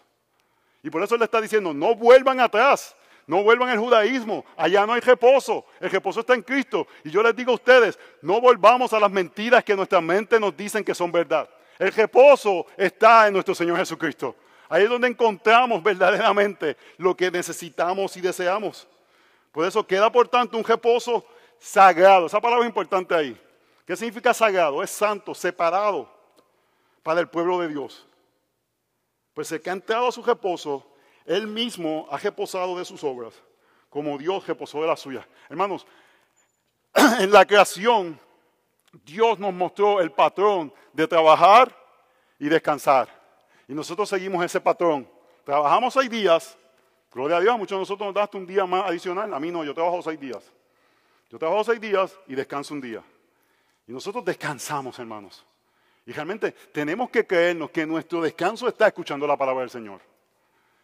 [0.83, 2.97] Y por eso le está diciendo, no vuelvan atrás,
[3.33, 4.45] no vuelvan al judaísmo.
[4.59, 5.65] Allá no hay reposo.
[5.81, 6.87] El reposo está en Cristo.
[7.03, 10.55] Y yo les digo a ustedes, no volvamos a las mentiras que nuestra mente nos
[10.55, 11.49] dicen que son verdad.
[11.79, 14.37] El reposo está en nuestro Señor Jesucristo.
[14.69, 18.87] Ahí es donde encontramos verdaderamente lo que necesitamos y deseamos.
[19.51, 21.25] Por eso queda, por tanto, un reposo
[21.59, 22.27] sagrado.
[22.27, 23.41] Esa palabra es importante ahí.
[23.87, 24.83] ¿Qué significa sagrado?
[24.83, 26.07] Es santo, separado
[27.03, 28.07] para el pueblo de Dios.
[29.33, 30.92] Pues el que ha entrado a su reposo
[31.27, 33.35] él mismo ha reposado de sus obras,
[33.89, 35.27] como Dios reposó de las suyas.
[35.49, 35.87] Hermanos,
[37.21, 38.19] en la creación,
[39.05, 41.75] Dios nos mostró el patrón de trabajar
[42.39, 43.09] y descansar.
[43.69, 45.09] Y nosotros seguimos ese patrón.
[45.45, 46.59] Trabajamos seis días.
[47.13, 49.33] Gloria a Dios, muchos de nosotros nos daste un día más adicional.
[49.33, 50.51] A mí no, yo trabajo seis días.
[51.31, 53.03] Yo trabajo seis días y descanso un día.
[53.87, 55.45] Y nosotros descansamos, hermanos.
[56.05, 60.12] Y realmente tenemos que creernos que nuestro descanso está escuchando la palabra del Señor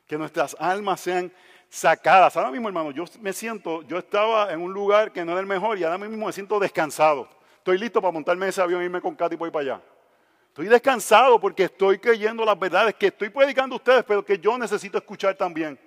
[0.09, 1.31] que nuestras almas sean
[1.69, 2.35] sacadas.
[2.37, 5.47] Ahora mismo, hermano, yo me siento, yo estaba en un lugar que no era el
[5.47, 7.29] mejor y ahora mismo me siento descansado.
[7.59, 9.83] Estoy listo para montarme ese avión e irme con Katy y para allá.
[10.49, 14.57] Estoy descansado porque estoy creyendo las verdades que estoy predicando a ustedes, pero que yo
[14.57, 15.79] necesito escuchar también.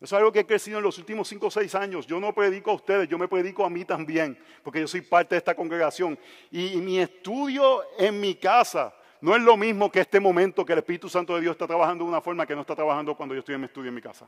[0.00, 2.06] Eso es algo que he crecido en los últimos cinco o seis años.
[2.06, 5.36] Yo no predico a ustedes, yo me predico a mí también, porque yo soy parte
[5.36, 6.18] de esta congregación.
[6.50, 10.78] y mi estudio en mi casa no es lo mismo que este momento que el
[10.78, 13.40] Espíritu Santo de Dios está trabajando de una forma que no está trabajando cuando yo
[13.40, 14.26] estoy en mi estudio en mi casa.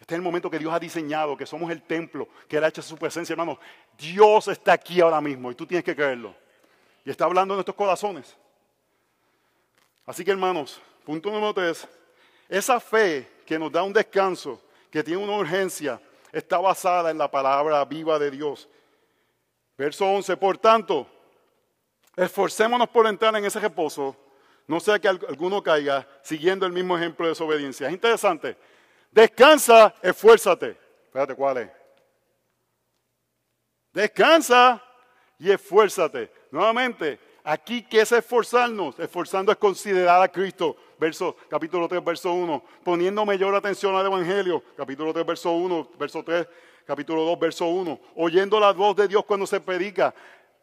[0.00, 2.68] Este es el momento que Dios ha diseñado, que somos el templo, que Él ha
[2.68, 3.58] hecho su presencia, hermano.
[3.96, 6.34] Dios está aquí ahora mismo y tú tienes que creerlo.
[7.04, 8.36] Y está hablando en nuestros corazones.
[10.04, 11.86] Así que, hermanos, punto número tres.
[12.48, 14.60] Esa fe que nos da un descanso,
[14.90, 16.00] que tiene una urgencia,
[16.32, 18.68] está basada en la palabra viva de Dios.
[19.78, 21.06] Verso 11, por tanto,
[22.16, 24.16] Esforcémonos por entrar en ese reposo,
[24.66, 27.88] no sea que alguno caiga siguiendo el mismo ejemplo de desobediencia.
[27.88, 28.56] Es interesante.
[29.10, 30.76] Descansa, esfuérzate.
[31.04, 31.70] Espérate, ¿cuál es?
[33.92, 34.82] Descansa
[35.38, 36.30] y esfuérzate.
[36.50, 38.98] Nuevamente, Aquí, ¿qué es esforzarnos?
[39.00, 40.76] Esforzando es considerar a Cristo.
[40.98, 42.62] Verso, capítulo 3, verso 1.
[42.84, 44.62] Poniendo mayor atención al Evangelio.
[44.76, 45.90] Capítulo 3, verso 1.
[45.98, 46.46] Verso 3,
[46.86, 48.00] capítulo 2, verso 1.
[48.14, 50.14] Oyendo la voz de Dios cuando se predica.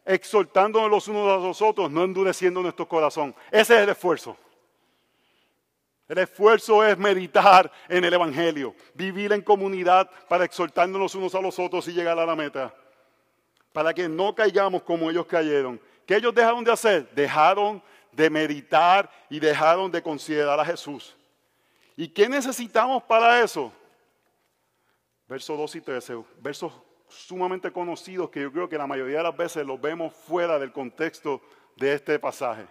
[0.10, 3.36] Exhortándonos los unos a los otros, no endureciendo nuestro corazón.
[3.52, 4.36] Ese es el esfuerzo.
[6.08, 11.42] El esfuerzo es meditar en el Evangelio, vivir en comunidad para exhortarnos los unos a
[11.42, 12.74] los otros y llegar a la meta.
[13.72, 15.80] Para que no caigamos como ellos cayeron.
[16.08, 17.08] ¿Qué ellos dejaron de hacer?
[17.12, 17.80] Dejaron
[18.12, 21.16] de meditar y dejaron de considerar a Jesús.
[21.96, 23.72] ¿Y qué necesitamos para eso?
[25.28, 26.74] Versos 2 y 13, versos
[27.10, 30.72] sumamente conocidos que yo creo que la mayoría de las veces los vemos fuera del
[30.72, 31.42] contexto
[31.76, 32.66] de este pasaje.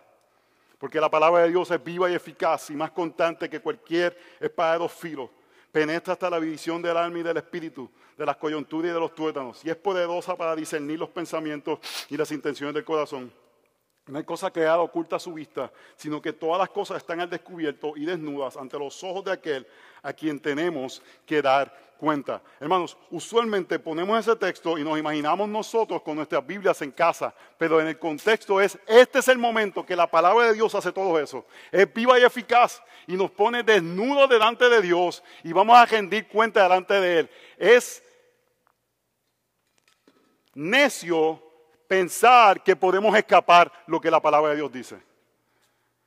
[0.78, 4.74] Porque la palabra de Dios es viva y eficaz y más constante que cualquier espada
[4.74, 5.28] de dos filos.
[5.72, 9.14] Penetra hasta la división del alma y del espíritu, de las coyunturas y de los
[9.14, 9.64] tuétanos.
[9.64, 13.32] Y es poderosa para discernir los pensamientos y las intenciones del corazón.
[14.08, 17.28] No hay cosa creada oculta a su vista, sino que todas las cosas están al
[17.28, 19.66] descubierto y desnudas ante los ojos de aquel
[20.02, 22.40] a quien tenemos que dar cuenta.
[22.58, 27.80] Hermanos, usualmente ponemos ese texto y nos imaginamos nosotros con nuestras Biblias en casa, pero
[27.80, 31.18] en el contexto es, este es el momento que la palabra de Dios hace todo
[31.18, 31.44] eso.
[31.70, 36.28] Es viva y eficaz y nos pone desnudos delante de Dios y vamos a rendir
[36.28, 37.30] cuenta delante de Él.
[37.58, 38.02] Es
[40.54, 41.42] necio
[41.88, 45.02] pensar que podemos escapar lo que la palabra de Dios dice.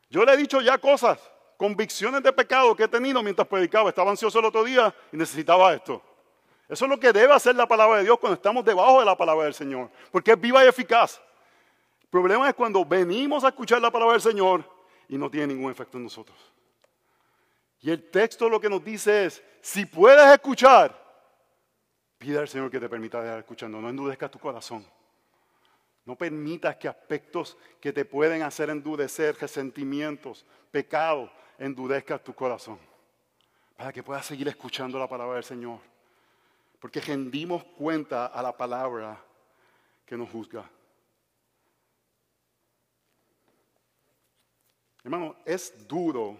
[0.10, 1.20] Yo le he dicho ya cosas
[1.58, 3.90] convicciones de pecado que he tenido mientras predicaba.
[3.90, 6.02] Estaba ansioso el otro día y necesitaba esto.
[6.68, 9.16] Eso es lo que debe hacer la palabra de Dios cuando estamos debajo de la
[9.16, 11.22] palabra del Señor, porque es viva y eficaz.
[12.02, 14.64] El problema es cuando venimos a escuchar la palabra del Señor
[15.08, 16.38] y no tiene ningún efecto en nosotros.
[17.82, 20.98] Y el texto lo que nos dice es, si puedes escuchar,
[22.18, 24.84] pide al Señor que te permita dejar escuchando, no endurezcas tu corazón.
[26.06, 31.30] No permitas que aspectos que te pueden hacer endurecer, resentimientos, pecados,
[31.60, 32.80] endurezca tu corazón,
[33.78, 35.80] para que puedas seguir escuchando la palabra del Señor.
[36.80, 39.24] Porque rendimos cuenta a la palabra
[40.06, 40.68] que nos juzga.
[45.04, 46.38] Hermano, es duro.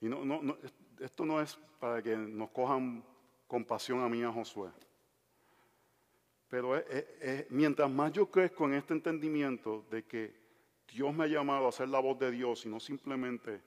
[0.00, 0.56] Y no,
[1.00, 3.04] esto no es para que nos cojan
[3.46, 4.70] compasión a mí a Josué.
[6.48, 6.80] Pero
[7.50, 10.34] mientras más yo crezco en este entendimiento de que
[10.92, 13.60] Dios me ha llamado a ser la voz de Dios y no simplemente,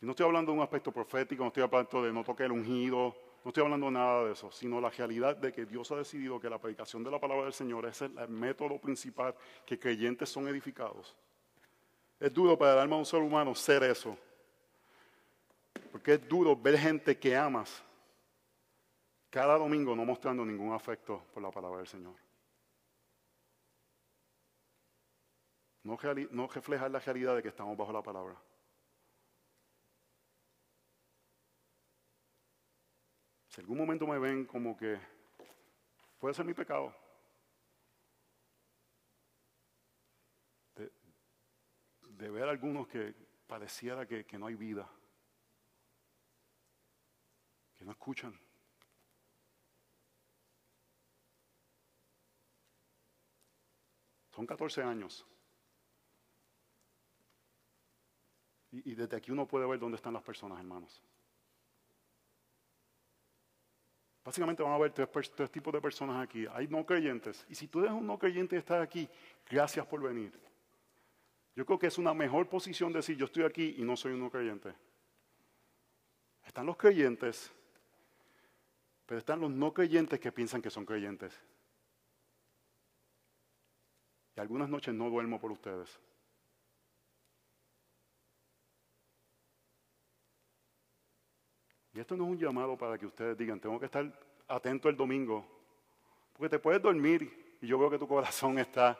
[0.00, 3.16] no estoy hablando de un aspecto profético, no estoy hablando de no toque el ungido,
[3.44, 6.48] no estoy hablando nada de eso, sino la realidad de que Dios ha decidido que
[6.48, 9.34] la predicación de la palabra del Señor es el, método principal
[9.66, 11.16] que creyentes son edificados.
[12.20, 14.16] Es duro para el alma de un ser humano ser eso.
[15.90, 17.82] Porque es duro ver gente que amas
[19.32, 22.14] cada domingo no mostrando ningún afecto por la palabra del Señor.
[25.84, 25.98] No,
[26.32, 28.36] no reflejar la realidad de que estamos bajo la palabra.
[33.48, 35.00] Si algún momento me ven como que
[36.18, 36.94] puede ser mi pecado.
[40.76, 43.14] De, ver a algunos que
[43.46, 44.86] pareciera que, que no hay vida,
[47.74, 48.38] que no escuchan.
[54.42, 55.24] Son 14 años.
[58.72, 61.00] Y, desde aquí uno puede ver dónde están las personas, hermanos.
[64.24, 66.44] Básicamente van a ver tres, tipos de personas aquí.
[66.52, 67.46] Hay no creyentes.
[67.50, 69.08] Y si tú eres un no creyente y estás aquí,
[69.48, 70.32] gracias por venir.
[71.54, 74.20] Yo creo que es una mejor posición decir yo estoy aquí y no soy un
[74.22, 74.74] no creyente.
[76.44, 77.52] Están los creyentes,
[79.06, 81.32] pero están los no creyentes que piensan que son creyentes.
[84.36, 86.00] Y algunas noches no duermo por ustedes.
[91.94, 94.10] Y esto no es un llamado para que ustedes digan, tengo que estar
[94.48, 95.46] atento el domingo,
[96.32, 98.98] porque te puedes dormir y yo veo que tu corazón está,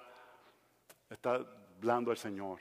[1.09, 1.39] está
[1.81, 2.61] blando al Señor.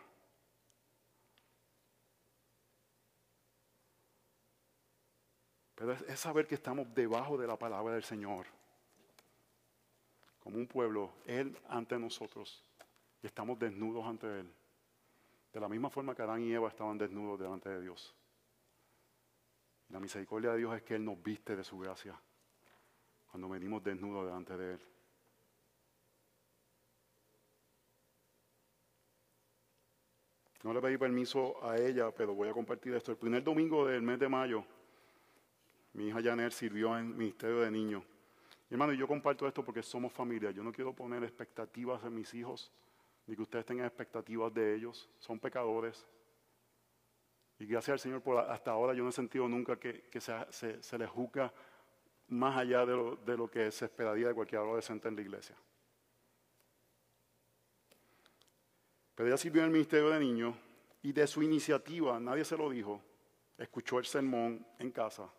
[5.76, 8.46] Pero es, es saber que estamos debajo de la palabra del Señor,
[10.52, 12.62] como un pueblo, Él ante nosotros,
[13.24, 14.54] y estamos desnudos ante Él.
[15.54, 18.14] De la misma forma que Adán y Eva estaban desnudos delante de Dios.
[19.90, 22.20] La misericordia de Dios es que Él nos viste de su gracia
[23.30, 24.80] cuando venimos desnudos delante de Él.
[30.64, 33.12] No le pedí permiso a ella, pero voy a compartir esto.
[33.12, 34.66] El primer domingo del mes de mayo,
[35.94, 38.11] mi hija Janet sirvió en el Ministerio de Niños.
[38.76, 40.52] Hermano, yo comparto esto porque somos familia.
[40.52, 42.72] Yo no quiero poner expectativas en mis hijos
[43.28, 45.10] ni que ustedes tengan expectativas de ellos.
[45.20, 46.08] Son pecadores.
[47.60, 51.10] Y gracias al Señor, por hasta ahora yo no he sentido nunca que, se, les
[51.10, 51.54] juzga
[52.30, 55.56] más allá de lo, de lo que se esperaría de cualquier adolescente en la iglesia.
[59.14, 60.56] Pero ella sirvió en el ministerio de niños
[61.04, 63.02] y de su iniciativa, nadie se lo dijo,
[63.58, 65.30] escuchó el sermón en casa.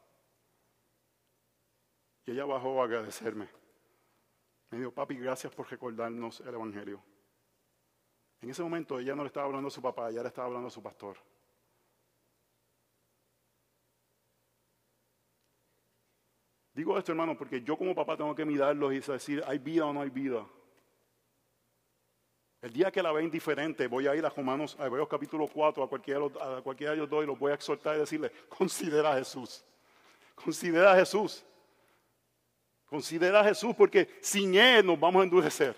[2.27, 3.49] Y ella bajó a agradecerme.
[4.70, 7.03] Me dijo, papi, gracias por recordarnos el Evangelio.
[8.41, 10.68] En ese momento ella no le estaba hablando a su papá, ella le estaba hablando
[10.68, 11.16] a su pastor.
[16.75, 19.93] Digo esto, hermano, porque yo como papá tengo que mirarlos y decir, ¿hay vida o
[19.93, 20.47] no hay vida?
[22.62, 25.83] El día que la ven diferente, voy a ir a Romanos, a Hebreos capítulo 4,
[25.83, 29.16] a cualquiera, a de ellos dos y los voy a exhortar y decirle, considera a
[29.16, 29.64] Jesús.
[30.35, 31.45] Considera a Jesús.
[32.93, 35.74] Considera a Jesús porque sin Él nos vamos a endurecer.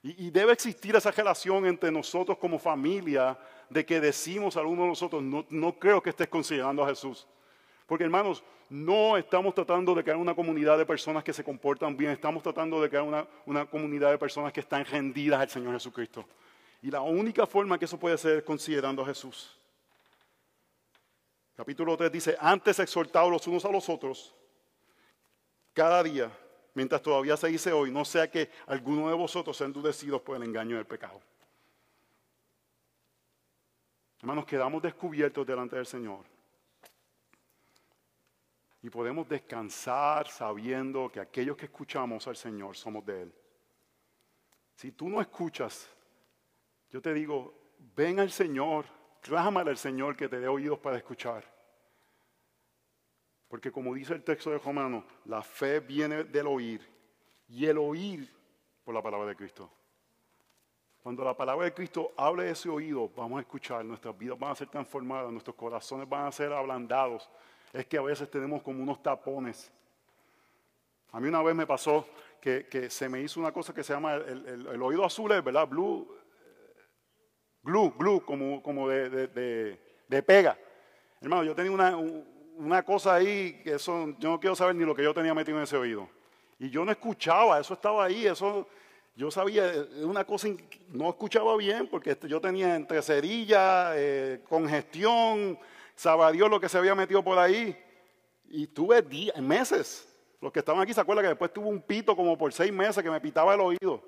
[0.00, 3.36] Y, debe existir esa relación entre nosotros como familia
[3.68, 7.26] de que decimos a uno de nosotros, no, no creo que estés considerando a Jesús.
[7.84, 12.12] Porque hermanos, no estamos tratando de crear una comunidad de personas que se comportan bien,
[12.12, 16.24] estamos tratando de crear una, comunidad de personas que están rendidas al Señor Jesucristo.
[16.80, 19.58] Y la única forma que eso puede ser es considerando a Jesús.
[21.56, 24.32] Capítulo 3 dice, antes exhortados los unos a los otros,
[25.72, 26.30] cada día,
[26.74, 30.42] mientras todavía se dice hoy, no sea que alguno de vosotros sea endurecidos por el
[30.42, 31.20] engaño del pecado.
[34.20, 36.24] Hermanos, quedamos descubiertos delante del Señor.
[38.82, 43.34] Y podemos descansar sabiendo que aquellos que escuchamos al Señor somos de Él.
[44.74, 45.88] Si tú no escuchas,
[46.90, 47.54] yo te digo,
[47.96, 48.86] ven al Señor,
[49.20, 51.51] clámale al Señor que te dé oídos para escuchar.
[53.52, 56.80] Porque como dice el texto de Romano, la fe viene del oír
[57.50, 58.26] y el oír
[58.82, 59.70] por la palabra de Cristo.
[61.02, 64.52] Cuando la palabra de Cristo hable de ese oído, vamos a escuchar, nuestras vidas van
[64.52, 67.28] a ser transformadas, nuestros corazones van a ser ablandados
[67.74, 69.70] es que a veces tenemos como unos tapones.
[71.10, 72.08] A mí una vez me pasó
[72.40, 75.68] que, se me hizo una cosa que se llama el, oído azul, ¿verdad?
[75.68, 76.08] Blue,
[77.62, 79.78] glue, glue, como, como de,
[80.26, 80.58] pega.
[81.20, 81.98] Hermano, yo tenía una,
[82.56, 85.58] una cosa ahí que eso, yo no quiero saber ni lo que yo tenía metido
[85.58, 86.08] en ese oído.
[86.58, 88.68] Y yo no escuchaba, eso estaba ahí, eso,
[89.14, 89.72] yo sabía,
[90.02, 90.48] una cosa,
[90.88, 95.58] no escuchaba bien porque yo tenía entre cerilla, eh, congestión,
[95.94, 97.76] sabe Dios lo que se había metido por ahí.
[98.48, 100.08] Y tuve días, meses.
[100.40, 103.02] Los que estaban aquí se acuerdan que después tuve un pito como por seis meses
[103.02, 104.02] que me pitaba el oído.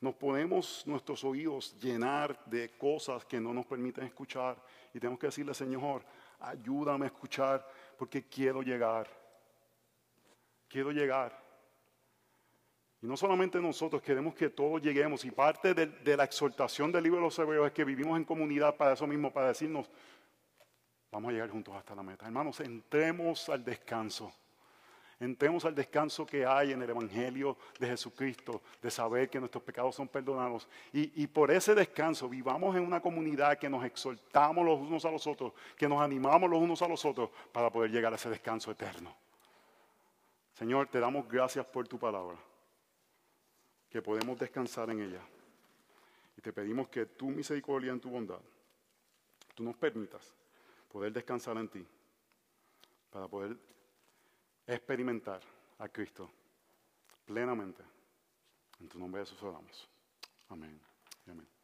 [0.00, 4.56] Nos ponemos nuestros oídos llenar de cosas que no nos permiten escuchar.
[4.94, 6.02] Y tenemos que decirle, Señor,
[6.40, 7.66] ayúdame a escuchar
[7.96, 9.08] porque quiero llegar.
[10.68, 11.38] Quiero llegar.
[13.02, 15.24] Y no solamente nosotros, queremos que todos lleguemos.
[15.24, 18.76] Y parte de, la exhortación del libro de los Hebreos es que vivimos en comunidad
[18.76, 19.90] para eso mismo, para decirnos,
[21.10, 22.26] vamos a llegar juntos hasta la meta.
[22.26, 24.32] Hermanos, entremos al descanso.
[25.20, 29.94] Entremos al descanso que hay en el Evangelio de Jesucristo, de saber que nuestros pecados
[29.94, 30.66] son perdonados.
[30.94, 35.10] Y, y, por ese descanso vivamos en una comunidad que nos exhortamos los unos a
[35.10, 38.30] los otros, que nos animamos los unos a los otros para poder llegar a ese
[38.30, 39.14] descanso eterno.
[40.54, 42.38] Señor, te damos gracias por tu palabra
[43.90, 45.20] que podemos descansar en ella.
[46.38, 48.40] Y te pedimos que tu misericordia en tu bondad,
[49.54, 50.32] tú nos permitas
[50.90, 51.86] poder descansar en ti,
[53.10, 53.56] para poder
[54.74, 55.40] experimentar
[55.78, 56.30] a Cristo
[57.24, 57.82] plenamente.
[58.80, 59.88] En tu nombre Jesús oramos.
[60.48, 60.80] Amén.
[61.26, 61.59] Amén.